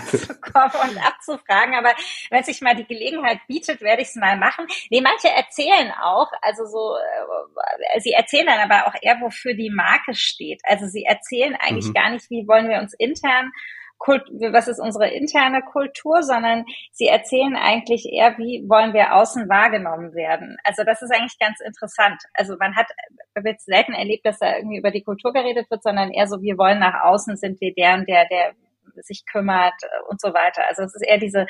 zu 0.09 0.35
kommen 0.41 0.73
und 0.91 1.07
abzufragen, 1.07 1.75
aber 1.75 1.93
wenn 2.31 2.43
sich 2.43 2.63
mal 2.63 2.75
die 2.75 2.87
Gelegenheit 2.87 3.41
bietet, 3.49 3.83
werde 3.83 4.01
ich 4.01 4.09
es 4.09 4.17
mal 4.17 4.39
machen. 4.39 4.67
Nee, 4.91 5.03
manche 5.03 5.29
erzählen 5.29 5.93
auch, 6.03 6.31
also 6.41 6.65
so, 6.65 6.97
äh, 6.97 8.01
sie 8.01 8.13
erzählen 8.13 8.47
dann 8.47 8.71
aber 8.71 8.89
auch 8.89 8.95
eher, 9.03 9.21
wofür 9.21 9.53
die 9.53 9.71
Marke 9.71 10.15
steht. 10.15 10.63
Also 10.65 10.87
sie 10.87 11.05
erzählen 11.05 11.55
eigentlich 11.61 11.89
mhm. 11.89 11.95
gar 11.95 12.11
nicht, 12.13 12.31
wie 12.31 12.49
wollen 12.49 12.71
wir 12.71 12.81
uns 12.81 12.95
intern 12.95 13.53
Kult, 13.99 14.23
was 14.53 14.69
ist 14.69 14.81
unsere 14.81 15.09
interne 15.09 15.61
Kultur, 15.63 16.23
sondern 16.23 16.65
sie 16.93 17.07
erzählen 17.07 17.57
eigentlich 17.57 18.07
eher, 18.11 18.39
wie 18.39 18.65
wollen 18.69 18.95
wir 18.95 19.15
außen 19.15 19.49
wahrgenommen 19.49 20.15
werden. 20.15 20.57
Also 20.65 20.85
das 20.85 21.03
ist 21.03 21.13
eigentlich 21.13 21.39
ganz 21.39 21.61
interessant. 21.61 22.23
Also 22.35 22.57
man 22.59 22.77
hat 22.77 22.87
wird 23.35 23.61
selten 23.61 23.93
erlebt, 23.93 24.25
dass 24.25 24.39
da 24.39 24.57
irgendwie 24.57 24.79
über 24.79 24.91
die 24.91 25.03
Kultur 25.03 25.33
geredet 25.33 25.71
wird, 25.71 25.83
sondern 25.83 26.11
eher 26.11 26.27
so, 26.29 26.41
wir 26.41 26.59
wollen 26.59 26.79
nach 26.79 27.03
außen, 27.03 27.37
sind 27.37 27.61
wir 27.61 27.75
der 27.75 27.95
und 27.95 28.09
der, 28.09 28.27
der 28.29 28.55
sich 29.03 29.25
kümmert 29.27 29.75
und 30.09 30.21
so 30.21 30.29
weiter. 30.35 30.67
Also 30.69 30.83
es 30.83 30.95
ist 30.95 31.07
eher 31.07 31.19
diese, 31.19 31.47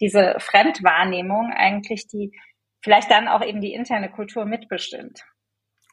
diese 0.00 0.36
Fremdwahrnehmung 0.38 1.52
eigentlich, 1.54 2.06
die 2.08 2.32
vielleicht 2.82 3.10
dann 3.10 3.28
auch 3.28 3.44
eben 3.44 3.60
die 3.60 3.74
interne 3.74 4.10
Kultur 4.10 4.44
mitbestimmt. 4.44 5.22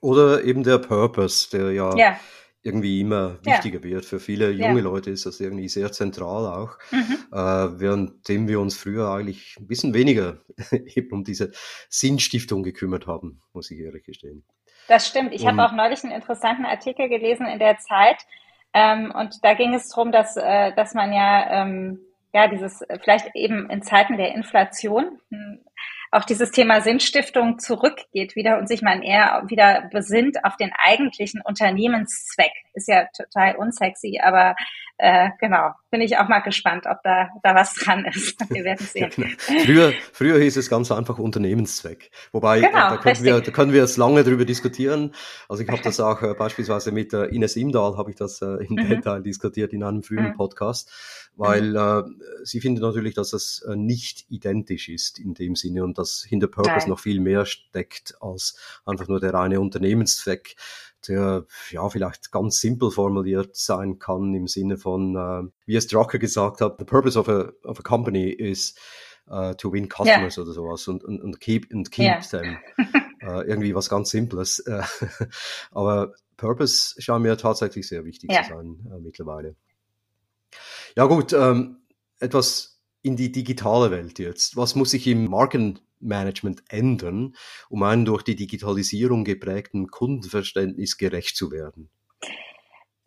Oder 0.02 0.44
eben 0.44 0.63
der 0.63 0.80
Purpose, 0.80 1.50
der 1.50 1.72
ja, 1.72 1.96
ja 1.96 2.20
irgendwie 2.63 3.02
immer 3.02 3.38
wichtiger 3.45 3.80
ja. 3.80 3.84
wird. 3.84 4.06
Für 4.06 4.19
viele 4.19 4.49
junge 4.52 4.80
ja. 4.80 4.84
Leute 4.84 5.12
ist 5.12 5.26
das 5.26 5.39
irgendwie 5.39 5.67
sehr 5.67 5.91
zentral 5.91 6.45
auch, 6.45 6.78
mhm. 6.91 7.17
äh, 7.32 7.80
währenddem 7.80 8.47
wir 8.47 8.60
uns 8.62 8.78
früher 8.78 9.10
eigentlich 9.10 9.58
ein 9.60 9.67
bisschen 9.67 9.93
weniger 9.93 10.38
eben 10.71 11.12
um 11.12 11.23
diese 11.23 11.52
Sinnstiftung 11.89 12.63
gekümmert 12.63 13.06
haben, 13.06 13.41
muss 13.54 13.69
ich 13.69 13.80
ehrlich 13.80 14.06
gestehen. 14.06 14.45
Das 14.88 15.08
stimmt. 15.08 15.34
Ich 15.34 15.45
habe 15.45 15.63
auch 15.63 15.71
neulich 15.71 16.04
einen 16.04 16.13
interessanten 16.13 16.65
Artikel 16.65 17.08
gelesen 17.10 17.45
in 17.45 17.60
der 17.60 17.78
Zeit 17.78 18.17
ähm, 18.73 19.13
und 19.15 19.43
da 19.43 19.54
ging 19.54 19.73
es 19.73 19.89
darum, 19.89 20.12
dass, 20.12 20.36
äh, 20.36 20.73
dass 20.73 20.93
man 20.93 21.13
ja, 21.13 21.63
ähm, 21.63 21.99
ja 22.34 22.47
dieses 22.47 22.84
vielleicht 23.04 23.36
eben 23.36 23.69
in 23.69 23.82
Zeiten 23.82 24.17
der 24.17 24.34
Inflation 24.34 25.19
auch 26.13 26.26
dieses 26.26 26.52
Thema 26.52 26.82
Sinnstiftung 26.82 27.60
zurückgeht 27.60 28.36
wieder 28.36 28.58
und 28.60 28.67
sich 28.67 28.82
man 28.82 29.02
eher 29.02 29.43
wieder 29.47 29.89
besinnt 29.91 30.43
auf 30.45 30.58
den 30.58 30.71
eigentlichen 30.78 31.41
Unternehmenszweck. 31.41 32.52
Ist 32.73 32.88
ja 32.88 33.08
total 33.15 33.56
unsexy, 33.56 34.19
aber 34.21 34.56
äh, 34.97 35.29
genau, 35.39 35.71
bin 35.89 36.01
ich 36.01 36.17
auch 36.17 36.27
mal 36.27 36.39
gespannt, 36.39 36.86
ob 36.86 37.01
da, 37.03 37.29
da 37.41 37.56
was 37.56 37.73
dran 37.73 38.06
ist. 38.06 38.39
Wir 38.49 38.63
werden 38.63 38.86
sehen. 38.86 39.12
Genau. 39.15 39.27
früher, 39.63 39.93
früher 40.12 40.39
hieß 40.39 40.58
es 40.58 40.69
ganz 40.69 40.91
einfach 40.91 41.17
Unternehmenszweck. 41.17 42.12
Wobei, 42.32 42.62
genau, 42.62 42.69
äh, 42.69 42.71
da, 42.71 42.97
können 42.97 43.23
wir, 43.23 43.41
da 43.41 43.51
können 43.51 43.73
wir 43.73 43.82
jetzt 43.82 43.97
lange 43.97 44.23
drüber 44.23 44.45
diskutieren. 44.45 45.13
Also 45.49 45.63
ich 45.63 45.69
habe 45.69 45.82
das 45.84 45.99
auch 45.99 46.21
äh, 46.21 46.34
beispielsweise 46.34 46.91
mit 46.91 47.13
äh, 47.13 47.25
Ines 47.25 47.56
Imdahl, 47.56 47.97
habe 47.97 48.12
ich 48.12 48.15
das 48.15 48.41
äh, 48.41 48.65
im 48.65 48.75
mhm. 48.75 48.89
Detail 48.89 49.21
diskutiert 49.21 49.73
in 49.73 49.84
einem 49.84 50.03
frühen 50.03 50.29
mhm. 50.29 50.34
Podcast 50.34 50.91
weil 51.36 51.71
mhm. 51.71 51.75
äh, 51.75 52.45
sie 52.45 52.62
findet 52.62 52.84
natürlich, 52.84 53.13
dass 53.13 53.34
es 53.34 53.62
äh, 53.67 53.75
nicht 53.75 54.25
identisch 54.29 54.89
ist 54.89 55.19
in 55.19 55.34
dem 55.34 55.56
Sinne 55.56 55.84
und 55.84 55.97
dass 55.97 56.23
hinter 56.23 56.47
Purpose 56.47 56.79
Nein. 56.79 56.89
noch 56.89 56.99
viel 56.99 57.19
mehr 57.19 57.45
steckt 57.45 58.15
als 58.21 58.56
einfach 58.86 59.08
nur 59.08 59.19
der 59.19 59.34
reine 59.34 59.60
Unternehmenszweck, 59.60 60.56
der 61.08 61.46
ja 61.72 61.88
vielleicht 61.89 62.32
ganz 62.32 62.60
simpel 62.60 62.92
formuliert 62.92 63.56
sein 63.56 64.00
kann 64.00 64.34
im 64.34 64.48
Sinne 64.48 64.78
von, 64.78 65.16
äh, 65.16 65.50
wie 65.66 65.76
es 65.76 65.88
Drucker 65.88 66.20
gesagt 66.20 66.62
hat, 66.62 66.78
the 66.80 66.86
purpose 66.86 67.20
of 67.20 67.28
a, 67.30 67.52
of 67.63 67.80
a 67.80 67.84
company 67.84 68.30
is 68.30 68.76
uh, 69.30 69.54
to 69.54 69.72
win 69.72 69.88
customers 69.88 70.38
yeah. 70.38 70.44
oder 70.44 70.54
sowas 70.54 70.88
und, 70.88 71.04
und, 71.04 71.22
und 71.22 71.39
keep, 71.39 71.72
and 71.74 71.92
keep 71.92 72.06
yeah. 72.06 72.20
them. 72.20 72.58
uh, 73.24 73.42
irgendwie 73.46 73.76
was 73.76 73.89
ganz 73.89 74.10
Simples. 74.10 74.63
Aber 75.72 76.13
Purpose 76.38 77.02
scheint 77.02 77.24
mir 77.24 77.38
tatsächlich 77.38 77.88
sehr 77.88 78.06
wichtig 78.06 78.32
yeah. 78.32 78.44
zu 78.44 78.50
sein 78.50 78.80
äh, 78.92 79.00
mittlerweile. 79.00 79.56
Ja 80.96 81.06
gut, 81.06 81.34
ähm, 81.34 81.78
etwas 82.20 82.72
in 83.04 83.16
die 83.16 83.32
digitale 83.32 83.92
Welt 83.92 84.18
jetzt. 84.18 84.58
Was 84.58 84.76
muss 84.76 84.92
sich 84.92 85.06
im 85.08 85.30
Markenmanagement 85.30 86.63
ändern, 86.70 87.36
um 87.70 87.84
einem 87.84 88.06
durch 88.06 88.24
die 88.24 88.36
Digitalisierung 88.36 89.24
geprägten 89.24 89.88
Kundenverständnis 89.88 90.98
gerecht 90.98 91.36
zu 91.36 91.52
werden? 91.52 91.89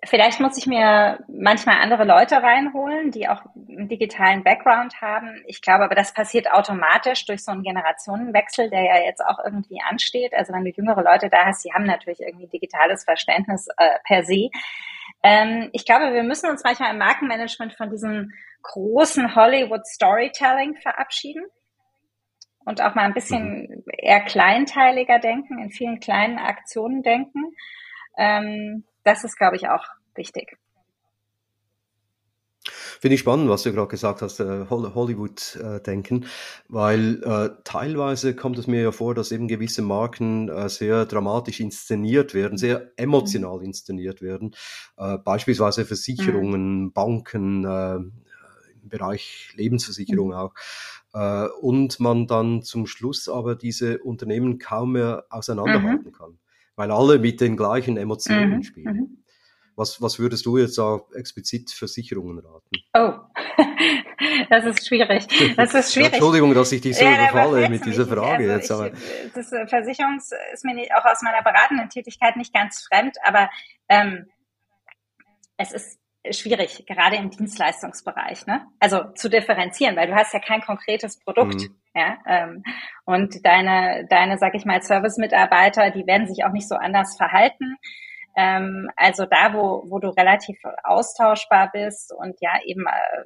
Vielleicht 0.05 0.39
muss 0.41 0.57
ich 0.57 0.67
mir 0.67 1.19
manchmal 1.27 1.79
andere 1.81 2.05
Leute 2.05 2.37
reinholen, 2.37 3.11
die 3.11 3.29
auch 3.29 3.43
einen 3.57 3.89
digitalen 3.89 4.45
Background 4.45 5.01
haben. 5.01 5.43
Ich 5.47 5.63
glaube 5.63 5.85
aber, 5.85 5.95
das 5.97 6.15
passiert 6.15 6.51
automatisch 6.53 7.25
durch 7.25 7.43
so 7.43 7.51
einen 7.51 7.63
Generationenwechsel, 7.63 8.71
der 8.71 8.85
ja 8.85 9.05
jetzt 9.05 9.21
auch 9.21 9.39
irgendwie 9.45 9.81
ansteht. 9.89 10.33
Also 10.35 10.53
wenn 10.53 10.65
du 10.65 10.71
jüngere 10.71 11.03
Leute 11.03 11.29
da 11.29 11.47
hast, 11.47 11.65
die 11.65 11.73
haben 11.73 11.85
natürlich 11.85 12.21
irgendwie 12.21 12.47
digitales 12.47 13.05
Verständnis 13.05 13.67
äh, 13.79 13.99
per 14.05 14.23
se. 14.23 14.51
Ähm, 15.23 15.71
ich 15.73 15.85
glaube, 15.85 16.13
wir 16.13 16.23
müssen 16.23 16.51
uns 16.51 16.63
manchmal 16.63 16.93
im 16.93 16.99
Markenmanagement 16.99 17.73
von 17.73 17.91
diesem 17.91 18.33
großen 18.72 19.35
Hollywood 19.35 19.87
Storytelling 19.87 20.76
verabschieden 20.76 21.44
und 22.64 22.83
auch 22.83 22.94
mal 22.94 23.05
ein 23.05 23.14
bisschen 23.14 23.62
mhm. 23.62 23.85
eher 23.96 24.20
kleinteiliger 24.20 25.18
denken, 25.18 25.59
in 25.59 25.70
vielen 25.70 26.00
kleinen 26.00 26.38
Aktionen 26.38 27.02
denken. 27.02 27.55
Ähm, 28.18 28.85
das 29.05 29.24
ist, 29.24 29.37
glaube 29.37 29.57
ich, 29.57 29.68
auch 29.68 29.85
wichtig. 30.14 30.59
Finde 32.98 33.14
ich 33.14 33.20
spannend, 33.20 33.48
was 33.48 33.62
du 33.62 33.72
gerade 33.72 33.88
gesagt 33.88 34.22
hast, 34.22 34.40
äh, 34.40 34.66
Hollywood-Denken, 34.68 36.22
äh, 36.22 36.26
weil 36.68 37.22
äh, 37.22 37.50
teilweise 37.62 38.35
kommt 38.35 38.59
es 38.59 38.66
mir 38.66 38.83
ja 38.83 38.90
vor, 38.90 39.14
dass 39.14 39.31
eben 39.31 39.46
gewisse 39.46 39.83
Marken 39.83 40.48
äh, 40.48 40.68
sehr 40.68 41.07
dramatisch 41.07 41.61
inszeniert 41.61 42.35
werden, 42.35 42.59
sehr 42.59 42.90
emotional 42.96 43.62
inszeniert 43.62 44.22
werden. 44.22 44.57
Äh, 44.96 45.18
beispielsweise 45.18 45.85
Versicherungen, 45.85 46.85
mhm. 46.85 46.92
Banken, 46.92 47.64
äh, 47.64 47.98
Bereich 48.88 49.53
Lebensversicherung 49.55 50.29
mhm. 50.29 50.35
auch. 50.35 50.55
Äh, 51.14 51.49
und 51.61 51.99
man 52.01 52.27
dann 52.27 52.62
zum 52.62 52.87
Schluss 52.87 53.29
aber 53.29 53.55
diese 53.55 53.99
Unternehmen 53.99 54.59
kaum 54.59 54.92
mehr 54.92 55.25
auseinanderhalten 55.31 56.07
mhm. 56.07 56.12
kann, 56.12 56.38
weil 56.75 56.90
alle 56.90 57.18
mit 57.18 57.40
den 57.40 57.57
gleichen 57.57 57.96
Emotionen 57.96 58.57
mhm. 58.57 58.62
spielen. 58.62 58.96
Mhm. 58.96 59.22
Was, 59.77 60.01
was 60.01 60.18
würdest 60.18 60.46
du 60.46 60.57
jetzt 60.57 60.79
auch 60.79 61.12
explizit 61.12 61.70
Versicherungen 61.70 62.38
raten? 62.38 62.70
Oh, 62.94 63.12
das 64.49 64.64
ist 64.64 64.87
schwierig. 64.88 65.27
Das 65.55 65.75
ist 65.75 65.92
schwierig. 65.92 66.14
Entschuldigung, 66.14 66.55
dass 66.55 66.72
ich 66.72 66.81
dich 66.81 66.96
so 66.96 67.05
ja, 67.05 67.12
überfalle 67.12 67.68
mit 67.68 67.85
dieser 67.85 68.07
Frage 68.07 68.51
also 68.51 68.55
jetzt. 68.55 68.70
Aber 68.70 68.87
ich, 68.87 69.33
das 69.35 69.53
äh, 69.53 69.66
Versicherungs 69.66 70.31
ist 70.55 70.64
mir 70.64 70.75
nicht, 70.75 70.94
auch 70.94 71.05
aus 71.05 71.20
meiner 71.20 71.42
beratenden 71.42 71.90
Tätigkeit 71.90 72.37
nicht 72.37 72.55
ganz 72.55 72.87
fremd, 72.88 73.18
aber 73.22 73.51
ähm, 73.90 74.27
es 75.59 75.72
ist 75.72 75.99
schwierig, 76.33 76.85
gerade 76.87 77.17
im 77.17 77.31
Dienstleistungsbereich, 77.31 78.47
ne? 78.47 78.67
Also 78.81 79.05
zu 79.15 79.29
differenzieren, 79.29 79.97
weil 79.97 80.07
du 80.07 80.15
hast 80.15 80.33
ja 80.33 80.41
kein 80.41 80.61
konkretes 80.61 81.19
Produkt, 81.19 81.55
mhm. 81.55 81.77
ja. 81.95 82.19
Ähm, 82.27 82.62
und 83.05 83.45
deine, 83.45 84.07
deine, 84.09 84.39
sag 84.39 84.55
ich 84.55 84.65
mal, 84.65 84.83
Service-Mitarbeiter, 84.83 85.91
die 85.91 86.07
werden 86.07 86.27
sich 86.27 86.45
auch 86.45 86.53
nicht 86.53 86.69
so 86.69 86.77
anders 86.77 87.17
verhalten. 87.17 87.77
Ähm, 88.37 88.91
also 88.97 89.27
da, 89.27 89.55
wo, 89.55 89.85
wo 89.89 89.99
du 89.99 90.09
relativ 90.09 90.59
austauschbar 90.85 91.71
bist 91.73 92.12
und 92.12 92.37
ja 92.41 92.53
eben 92.65 92.85
äh, 92.87 93.25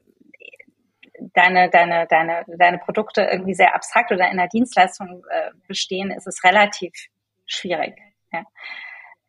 deine, 1.35 1.69
deine, 1.71 2.07
deine, 2.07 2.45
deine 2.59 2.79
Produkte 2.79 3.23
irgendwie 3.23 3.55
sehr 3.55 3.75
abstrakt 3.75 4.13
oder 4.13 4.31
in 4.31 4.37
der 4.37 4.49
Dienstleistung 4.49 5.25
äh, 5.31 5.51
bestehen, 5.67 6.11
ist 6.11 6.27
es 6.27 6.45
relativ 6.45 6.93
schwierig. 7.47 7.99
Ja. 8.33 8.45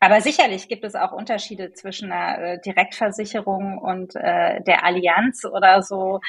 Aber 0.01 0.19
sicherlich 0.19 0.67
gibt 0.67 0.83
es 0.83 0.95
auch 0.95 1.13
Unterschiede 1.13 1.71
zwischen 1.71 2.11
einer 2.11 2.39
äh, 2.39 2.59
Direktversicherung 2.59 3.77
und 3.77 4.15
äh, 4.15 4.61
der 4.63 4.83
Allianz 4.83 5.45
oder 5.45 5.81
so. 5.83 6.19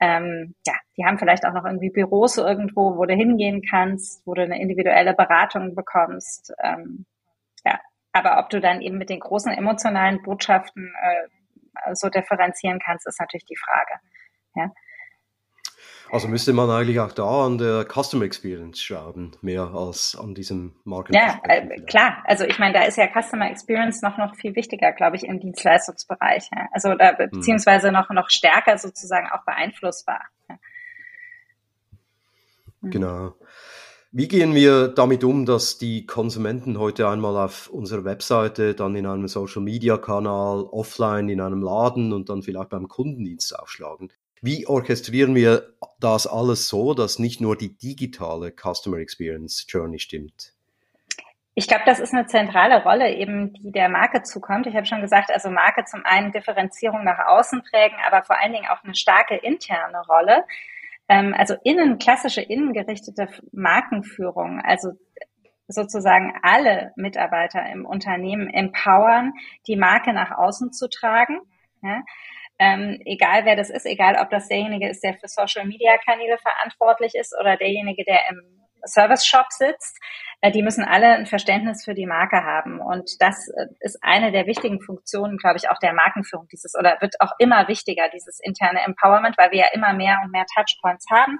Ähm, 0.00 0.54
ja, 0.66 0.74
die 0.96 1.04
haben 1.04 1.18
vielleicht 1.18 1.46
auch 1.46 1.52
noch 1.52 1.64
irgendwie 1.64 1.90
Büros 1.90 2.38
irgendwo, 2.38 2.96
wo 2.96 3.04
du 3.04 3.14
hingehen 3.14 3.62
kannst, 3.68 4.26
wo 4.26 4.34
du 4.34 4.42
eine 4.42 4.60
individuelle 4.60 5.14
Beratung 5.14 5.76
bekommst. 5.76 6.52
Ähm, 6.62 7.04
aber 8.12 8.38
ob 8.38 8.50
du 8.50 8.60
dann 8.60 8.80
eben 8.80 8.98
mit 8.98 9.10
den 9.10 9.20
großen 9.20 9.52
emotionalen 9.52 10.22
Botschaften 10.22 10.92
äh, 11.02 11.94
so 11.94 12.08
differenzieren 12.08 12.80
kannst, 12.84 13.06
ist 13.06 13.20
natürlich 13.20 13.44
die 13.44 13.56
Frage. 13.56 14.00
Ja. 14.54 14.72
Also 16.10 16.28
müsste 16.28 16.52
man 16.52 16.70
eigentlich 16.70 17.00
auch 17.00 17.12
da 17.12 17.46
an 17.46 17.58
der 17.58 17.84
Customer 17.84 18.24
Experience 18.24 18.80
schrauben, 18.80 19.32
mehr 19.42 19.70
als 19.74 20.16
an 20.18 20.34
diesem 20.34 20.74
Marketing. 20.84 21.20
Ja, 21.20 21.40
äh, 21.44 21.80
klar. 21.82 22.22
Also 22.24 22.44
ich 22.44 22.58
meine, 22.58 22.74
da 22.74 22.84
ist 22.84 22.96
ja 22.96 23.08
Customer 23.08 23.50
Experience 23.50 24.00
noch 24.02 24.16
noch 24.16 24.34
viel 24.36 24.56
wichtiger, 24.56 24.92
glaube 24.92 25.16
ich, 25.16 25.24
im 25.24 25.40
Dienstleistungsbereich. 25.40 26.48
Ja. 26.54 26.68
Also 26.72 26.94
da, 26.94 27.18
hm. 27.18 27.30
beziehungsweise 27.30 27.92
noch 27.92 28.10
noch 28.10 28.30
stärker 28.30 28.78
sozusagen 28.78 29.28
auch 29.30 29.44
beeinflussbar. 29.44 30.22
Ja. 30.48 30.58
Genau. 32.82 33.34
Wie 34.10 34.26
gehen 34.26 34.54
wir 34.54 34.88
damit 34.88 35.22
um, 35.22 35.44
dass 35.44 35.76
die 35.76 36.06
Konsumenten 36.06 36.78
heute 36.78 37.08
einmal 37.08 37.36
auf 37.36 37.68
unserer 37.68 38.04
Webseite, 38.04 38.74
dann 38.74 38.96
in 38.96 39.04
einem 39.04 39.28
Social-Media-Kanal, 39.28 40.62
offline 40.62 41.28
in 41.28 41.42
einem 41.42 41.60
Laden 41.60 42.14
und 42.14 42.30
dann 42.30 42.42
vielleicht 42.42 42.70
beim 42.70 42.88
Kundendienst 42.88 43.58
aufschlagen? 43.58 44.10
Wie 44.42 44.66
orchestrieren 44.66 45.34
wir 45.34 45.74
das 46.00 46.26
alles 46.26 46.68
so, 46.68 46.94
dass 46.94 47.18
nicht 47.18 47.40
nur 47.40 47.56
die 47.56 47.76
digitale 47.76 48.52
Customer 48.52 48.98
Experience 48.98 49.66
Journey 49.68 49.98
stimmt? 49.98 50.54
Ich 51.54 51.66
glaube, 51.66 51.82
das 51.86 51.98
ist 51.98 52.14
eine 52.14 52.26
zentrale 52.26 52.84
Rolle 52.84 53.12
eben, 53.14 53.52
die 53.52 53.72
der 53.72 53.88
Marke 53.88 54.22
zukommt. 54.22 54.68
Ich 54.68 54.76
habe 54.76 54.86
schon 54.86 55.00
gesagt, 55.00 55.30
also 55.32 55.50
Marke 55.50 55.84
zum 55.86 56.04
einen 56.04 56.30
Differenzierung 56.30 57.02
nach 57.02 57.18
außen 57.26 57.62
prägen, 57.68 57.96
aber 58.06 58.22
vor 58.22 58.40
allen 58.40 58.52
Dingen 58.52 58.68
auch 58.70 58.84
eine 58.84 58.94
starke 58.94 59.34
interne 59.34 60.00
Rolle 60.08 60.44
ähm, 61.08 61.34
also 61.36 61.54
innen, 61.64 61.98
klassische 61.98 62.42
innengerichtete 62.42 63.28
Markenführung, 63.52 64.60
also 64.60 64.92
sozusagen 65.66 66.32
alle 66.42 66.92
Mitarbeiter 66.96 67.66
im 67.70 67.84
Unternehmen 67.84 68.48
empowern, 68.48 69.32
die 69.66 69.76
Marke 69.76 70.12
nach 70.12 70.30
außen 70.30 70.72
zu 70.72 70.88
tragen. 70.88 71.40
Ja? 71.82 72.02
Ähm, 72.58 73.00
egal 73.04 73.44
wer 73.44 73.56
das 73.56 73.70
ist, 73.70 73.86
egal 73.86 74.16
ob 74.20 74.30
das 74.30 74.48
derjenige 74.48 74.88
ist, 74.88 75.02
der 75.02 75.14
für 75.14 75.28
Social 75.28 75.64
Media 75.64 75.96
Kanäle 75.98 76.38
verantwortlich 76.38 77.14
ist 77.14 77.34
oder 77.38 77.56
derjenige, 77.56 78.04
der 78.04 78.28
im 78.30 78.58
Service 78.86 79.26
Shop 79.26 79.46
sitzt, 79.50 79.98
äh, 80.40 80.50
die 80.50 80.62
müssen 80.62 80.84
alle 80.84 81.14
ein 81.14 81.26
Verständnis 81.26 81.84
für 81.84 81.94
die 81.94 82.06
Marke 82.06 82.44
haben. 82.44 82.80
Und 82.80 83.10
das 83.20 83.48
äh, 83.48 83.66
ist 83.80 83.98
eine 84.02 84.32
der 84.32 84.46
wichtigen 84.46 84.80
Funktionen, 84.80 85.36
glaube 85.36 85.56
ich, 85.56 85.70
auch 85.70 85.78
der 85.78 85.94
Markenführung 85.94 86.46
dieses 86.50 86.74
oder 86.78 86.96
wird 87.00 87.20
auch 87.20 87.32
immer 87.38 87.68
wichtiger, 87.68 88.08
dieses 88.12 88.40
interne 88.40 88.82
Empowerment, 88.84 89.36
weil 89.38 89.50
wir 89.50 89.60
ja 89.60 89.68
immer 89.72 89.92
mehr 89.92 90.20
und 90.24 90.30
mehr 90.30 90.46
Touchpoints 90.54 91.06
haben. 91.10 91.38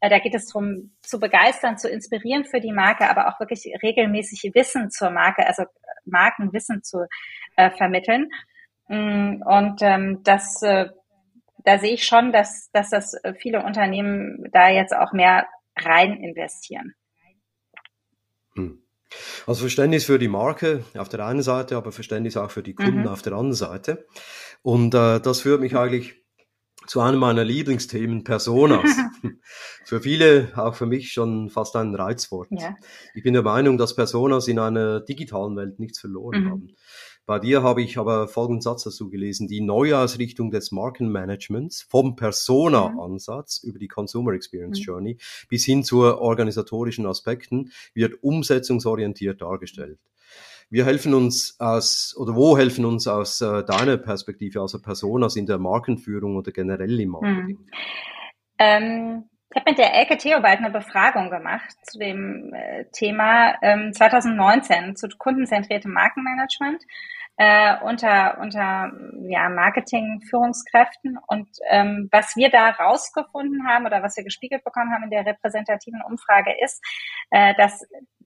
Äh, 0.00 0.10
da 0.10 0.18
geht 0.18 0.34
es 0.34 0.46
darum, 0.46 0.92
zu 1.02 1.20
begeistern, 1.20 1.78
zu 1.78 1.88
inspirieren 1.88 2.44
für 2.44 2.60
die 2.60 2.72
Marke, 2.72 3.08
aber 3.08 3.28
auch 3.28 3.38
wirklich 3.40 3.72
regelmäßig 3.82 4.52
Wissen 4.54 4.90
zur 4.90 5.10
Marke, 5.10 5.46
also 5.46 5.64
Markenwissen 6.04 6.82
zu 6.82 7.06
äh, 7.56 7.70
vermitteln. 7.70 8.28
Mm, 8.92 9.42
und 9.46 9.80
ähm, 9.80 10.20
das, 10.22 10.60
äh, 10.60 10.90
da 11.64 11.78
sehe 11.78 11.94
ich 11.94 12.04
schon, 12.04 12.30
dass, 12.30 12.70
dass 12.72 12.90
das 12.90 13.16
viele 13.38 13.64
Unternehmen 13.64 14.50
da 14.52 14.68
jetzt 14.68 14.94
auch 14.94 15.12
mehr 15.12 15.46
rein 15.76 16.22
investieren. 16.22 16.94
Hm. 18.54 18.82
Also 19.46 19.60
Verständnis 19.60 20.04
für 20.04 20.18
die 20.18 20.28
Marke 20.28 20.84
auf 20.96 21.08
der 21.08 21.24
einen 21.24 21.42
Seite, 21.42 21.76
aber 21.76 21.90
Verständnis 21.92 22.36
auch 22.36 22.50
für 22.50 22.62
die 22.62 22.74
Kunden 22.74 23.00
mhm. 23.00 23.08
auf 23.08 23.22
der 23.22 23.32
anderen 23.32 23.54
Seite. 23.54 24.06
Und 24.62 24.94
äh, 24.94 25.20
das 25.20 25.40
führt 25.40 25.60
mich 25.60 25.76
eigentlich 25.76 26.22
zu 26.86 27.00
einem 27.00 27.20
meiner 27.20 27.44
Lieblingsthemen, 27.44 28.24
Personas. 28.24 28.90
für 29.84 30.00
viele, 30.00 30.52
auch 30.56 30.74
für 30.74 30.86
mich, 30.86 31.12
schon 31.12 31.50
fast 31.50 31.76
ein 31.76 31.94
Reizwort. 31.94 32.48
Ja. 32.50 32.74
Ich 33.14 33.22
bin 33.22 33.34
der 33.34 33.42
Meinung, 33.42 33.78
dass 33.78 33.94
Personas 33.94 34.48
in 34.48 34.58
einer 34.58 35.00
digitalen 35.00 35.56
Welt 35.56 35.78
nichts 35.78 36.00
verloren 36.00 36.44
mhm. 36.44 36.50
haben. 36.50 36.68
Bei 37.32 37.38
dir 37.38 37.62
habe 37.62 37.80
ich 37.80 37.96
aber 37.96 38.28
folgenden 38.28 38.60
Satz 38.60 38.84
dazu 38.84 39.08
gelesen. 39.08 39.48
Die 39.48 39.62
Neuausrichtung 39.62 40.50
des 40.50 40.70
Markenmanagements 40.70 41.80
vom 41.80 42.14
Persona-Ansatz 42.14 43.62
mhm. 43.64 43.70
über 43.70 43.78
die 43.78 43.88
Consumer 43.88 44.32
Experience 44.32 44.80
mhm. 44.80 44.84
Journey 44.84 45.16
bis 45.48 45.64
hin 45.64 45.82
zu 45.82 46.02
organisatorischen 46.02 47.06
Aspekten 47.06 47.72
wird 47.94 48.22
umsetzungsorientiert 48.22 49.40
dargestellt. 49.40 49.98
Wir 50.68 50.84
helfen 50.84 51.14
uns 51.14 51.56
aus, 51.58 52.14
oder 52.18 52.36
wo 52.36 52.58
helfen 52.58 52.84
uns 52.84 53.06
aus 53.06 53.40
äh, 53.40 53.64
deiner 53.64 53.96
Perspektive, 53.96 54.60
also 54.60 54.78
Personas 54.82 55.34
in 55.34 55.46
der 55.46 55.56
Markenführung 55.56 56.36
oder 56.36 56.52
generell 56.52 57.00
im 57.00 57.08
Marketing? 57.08 57.46
Mhm. 57.56 57.66
Ähm 58.58 59.24
ich 59.54 59.60
habe 59.60 59.70
mit 59.70 59.78
der 59.78 59.94
Elke 59.94 60.16
Theobald 60.16 60.60
eine 60.60 60.70
Befragung 60.70 61.28
gemacht 61.28 61.76
zu 61.82 61.98
dem 61.98 62.54
äh, 62.54 62.86
Thema 62.92 63.54
ähm, 63.60 63.92
2019 63.92 64.96
zu 64.96 65.08
kundenzentriertem 65.18 65.92
Markenmanagement 65.92 66.82
äh, 67.36 67.76
unter 67.82 68.38
unter 68.40 68.92
ja, 69.28 69.48
Marketing-Führungskräften 69.48 71.18
und 71.26 71.48
ähm, 71.70 72.08
was 72.12 72.36
wir 72.36 72.50
da 72.50 72.70
rausgefunden 72.70 73.66
haben 73.66 73.86
oder 73.86 74.02
was 74.02 74.16
wir 74.16 74.24
gespiegelt 74.24 74.64
bekommen 74.64 74.92
haben 74.92 75.04
in 75.04 75.10
der 75.10 75.26
repräsentativen 75.26 76.02
Umfrage 76.06 76.54
ist, 76.62 76.84
äh, 77.30 77.54
dass 77.56 77.84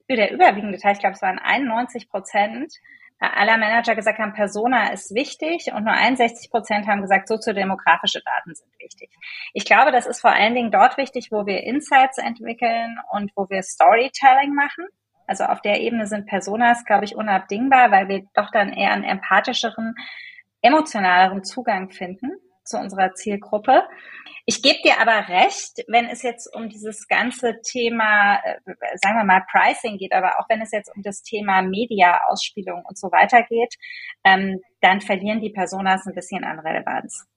der 0.09 0.31
überwiegende 0.31 0.77
Teil, 0.77 0.93
ich 0.93 0.99
glaube 0.99 1.15
es 1.15 1.21
waren 1.21 1.39
91 1.39 2.09
Prozent 2.09 2.73
aller 3.19 3.57
Manager 3.57 3.95
gesagt 3.95 4.19
haben, 4.19 4.33
Persona 4.33 4.91
ist 4.91 5.13
wichtig 5.13 5.71
und 5.73 5.83
nur 5.85 5.93
61 5.93 6.51
Prozent 6.51 6.87
haben 6.87 7.01
gesagt, 7.01 7.27
soziodemografische 7.27 8.21
Daten 8.21 8.53
sind 8.53 8.69
wichtig. 8.79 9.09
Ich 9.53 9.65
glaube, 9.65 9.91
das 9.91 10.05
ist 10.05 10.21
vor 10.21 10.31
allen 10.31 10.53
Dingen 10.53 10.71
dort 10.71 10.97
wichtig, 10.97 11.31
wo 11.31 11.45
wir 11.45 11.63
Insights 11.63 12.19
entwickeln 12.19 12.97
und 13.11 13.31
wo 13.35 13.49
wir 13.49 13.63
Storytelling 13.63 14.53
machen. 14.53 14.85
Also 15.27 15.43
auf 15.43 15.61
der 15.61 15.81
Ebene 15.81 16.07
sind 16.07 16.25
Personas, 16.25 16.85
glaube 16.85 17.05
ich, 17.05 17.15
unabdingbar, 17.15 17.91
weil 17.91 18.07
wir 18.07 18.25
doch 18.33 18.49
dann 18.51 18.73
eher 18.73 18.91
einen 18.91 19.03
empathischeren, 19.03 19.95
emotionaleren 20.61 21.43
Zugang 21.43 21.91
finden 21.91 22.31
zu 22.63 22.77
unserer 22.77 23.13
Zielgruppe. 23.13 23.83
Ich 24.45 24.61
gebe 24.61 24.79
dir 24.81 25.01
aber 25.01 25.27
recht, 25.27 25.83
wenn 25.89 26.05
es 26.05 26.21
jetzt 26.21 26.47
um 26.55 26.69
dieses 26.69 27.07
ganze 27.09 27.59
Thema, 27.61 28.35
äh, 28.37 28.55
sagen 29.03 29.17
wir 29.17 29.25
mal, 29.25 29.43
Pricing 29.51 29.97
geht, 29.97 30.13
aber 30.13 30.39
auch 30.39 30.47
wenn 30.47 30.61
es 30.61 30.71
jetzt 30.71 30.89
um 30.95 31.03
das 31.03 31.21
Thema 31.21 31.61
Media, 31.61 32.21
Ausspielung 32.29 32.83
und 32.87 32.97
so 32.97 33.11
weiter 33.11 33.43
geht, 33.43 33.75
ähm, 34.23 34.61
dann 34.79 35.01
verlieren 35.01 35.41
die 35.41 35.49
Personas 35.49 36.07
ein 36.07 36.15
bisschen 36.15 36.45
an 36.45 36.59
Relevanz. 36.59 37.27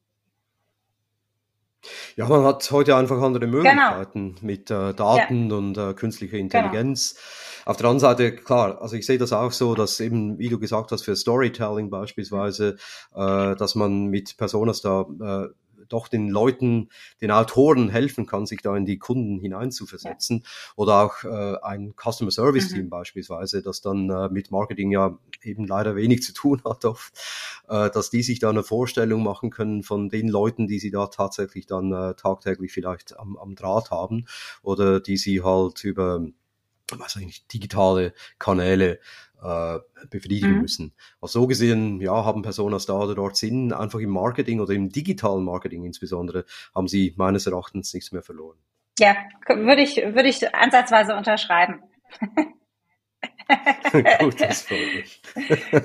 Ja, 2.16 2.29
man 2.29 2.44
hat 2.44 2.70
heute 2.70 2.94
einfach 2.94 3.20
andere 3.22 3.46
genau. 3.46 3.62
Möglichkeiten 3.62 4.35
genau. 4.35 4.46
mit 4.46 4.70
äh, 4.70 4.94
Daten 4.94 5.50
ja. 5.50 5.57
und 5.57 5.79
äh, 5.79 5.94
künstlicher 5.94 6.37
genau. 6.37 6.44
Intelligenz. 6.44 7.14
Genau. 7.14 7.49
Auf 7.64 7.77
der 7.77 7.87
anderen 7.87 8.01
Seite, 8.01 8.35
klar, 8.35 8.81
also 8.81 8.96
ich 8.96 9.07
sehe 9.07 9.18
das 9.18 9.33
auch 9.33 9.53
so, 9.53 9.75
dass 9.75 10.01
eben, 10.01 10.38
wie 10.38 10.49
du 10.49 10.59
gesagt 10.59 10.92
hast, 10.92 11.03
für 11.03 11.16
Storytelling 11.16 11.90
beispielsweise, 11.90 12.77
äh, 13.14 13.57
dass 13.57 13.75
man 13.75 14.07
mit 14.07 14.37
Personas 14.37 14.81
da 14.81 15.07
äh, 15.20 15.49
doch 15.90 16.09
den 16.09 16.29
Leuten, 16.29 16.88
den 17.20 17.31
Autoren 17.31 17.88
helfen 17.88 18.27
kann, 18.27 18.46
sich 18.46 18.62
da 18.62 18.77
in 18.77 18.87
die 18.87 18.99
Kunden 18.99 19.38
hineinzuversetzen. 19.38 20.42
Ja. 20.44 20.51
Oder 20.77 21.03
auch 21.03 21.25
äh, 21.25 21.57
ein 21.62 21.94
Customer 21.96 22.31
Service 22.31 22.68
Team 22.68 22.85
mhm. 22.85 22.90
beispielsweise, 22.90 23.62
das 23.62 23.81
dann 23.81 24.09
äh, 24.09 24.29
mit 24.31 24.51
Marketing 24.51 24.90
ja 24.90 25.18
eben 25.42 25.66
leider 25.66 25.96
wenig 25.96 26.23
zu 26.23 26.33
tun 26.33 26.62
hat 26.64 26.85
oft, 26.85 27.12
äh, 27.68 27.90
dass 27.90 28.11
die 28.11 28.23
sich 28.23 28.38
da 28.38 28.51
eine 28.51 28.62
Vorstellung 28.62 29.23
machen 29.23 29.51
können 29.51 29.83
von 29.83 30.09
den 30.09 30.29
Leuten, 30.29 30.66
die 30.66 30.79
sie 30.79 30.90
da 30.90 31.07
tatsächlich 31.07 31.66
dann 31.66 31.92
äh, 31.92 32.14
tagtäglich 32.14 32.73
vielleicht 32.73 33.18
am, 33.18 33.37
am 33.37 33.55
Draht 33.55 33.90
haben 33.90 34.27
oder 34.62 35.01
die 35.01 35.16
sie 35.16 35.42
halt 35.42 35.85
über 35.85 36.25
was 36.98 37.16
eigentlich 37.16 37.46
digitale 37.46 38.12
Kanäle 38.38 38.98
äh, 39.42 39.79
befriedigen 40.11 40.57
mhm. 40.57 40.61
müssen. 40.62 40.92
Also 41.20 41.40
so 41.40 41.46
gesehen, 41.46 42.00
ja, 42.00 42.24
haben 42.24 42.42
Personas 42.42 42.87
da 42.87 42.94
oder 42.94 43.14
dort 43.14 43.37
Sinn, 43.37 43.72
einfach 43.72 43.98
im 44.00 44.11
Marketing 44.11 44.61
oder 44.61 44.74
im 44.74 44.90
digitalen 44.90 45.44
Marketing 45.44 45.85
insbesondere, 45.85 46.44
haben 46.74 46.88
sie 46.88 47.14
meines 47.16 47.46
Erachtens 47.46 47.94
nichts 47.94 48.12
mehr 48.12 48.22
verloren. 48.22 48.59
Ja, 48.98 49.16
würde 49.46 49.83
ich, 49.83 49.96
würde 49.96 50.29
ich 50.29 50.55
ansatzweise 50.55 51.16
unterschreiben. 51.16 51.83
Gut, 54.20 54.40
das 54.40 54.62
freut 54.62 54.94
mich. 54.94 55.22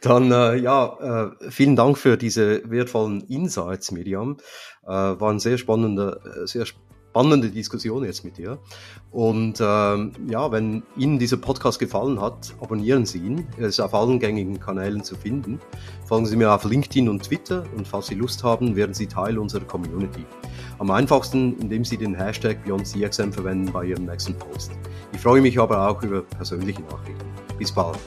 Dann 0.00 0.30
äh, 0.30 0.56
ja, 0.56 1.30
äh, 1.40 1.50
vielen 1.50 1.76
Dank 1.76 1.96
für 1.96 2.16
diese 2.16 2.68
wertvollen 2.70 3.22
Insights, 3.28 3.92
Miriam. 3.92 4.36
Äh, 4.82 4.88
war 4.88 5.30
ein 5.30 5.38
sehr 5.38 5.56
spannender, 5.56 6.20
äh, 6.24 6.46
sehr 6.46 6.66
spannende 7.12 7.50
Diskussion 7.50 8.04
jetzt 8.04 8.24
mit 8.24 8.38
dir. 8.38 8.58
Und 9.10 9.60
ähm, 9.60 10.12
ja, 10.30 10.50
wenn 10.50 10.82
Ihnen 10.96 11.18
dieser 11.18 11.36
Podcast 11.36 11.78
gefallen 11.78 12.18
hat, 12.18 12.54
abonnieren 12.58 13.04
Sie 13.04 13.18
ihn. 13.18 13.46
Er 13.58 13.68
ist 13.68 13.80
auf 13.80 13.92
allen 13.92 14.18
gängigen 14.18 14.58
Kanälen 14.58 15.04
zu 15.04 15.14
finden. 15.14 15.60
Folgen 16.06 16.24
Sie 16.24 16.36
mir 16.36 16.50
auf 16.50 16.64
LinkedIn 16.64 17.10
und 17.10 17.24
Twitter 17.24 17.64
und 17.76 17.86
falls 17.86 18.06
Sie 18.06 18.14
Lust 18.14 18.42
haben, 18.42 18.76
werden 18.76 18.94
Sie 18.94 19.06
Teil 19.06 19.36
unserer 19.36 19.64
Community. 19.64 20.24
Am 20.78 20.90
einfachsten, 20.90 21.58
indem 21.58 21.84
Sie 21.84 21.98
den 21.98 22.14
Hashtag 22.14 22.64
BeyondCXM 22.64 23.30
verwenden 23.30 23.70
bei 23.70 23.84
Ihrem 23.84 24.06
nächsten 24.06 24.34
Post. 24.34 24.72
Ich 25.12 25.20
freue 25.20 25.42
mich 25.42 25.58
aber 25.58 25.86
auch 25.86 26.02
über 26.02 26.22
persönliche 26.22 26.80
Nachrichten. 26.80 27.26
Bis 27.58 27.70
bald. 27.70 27.98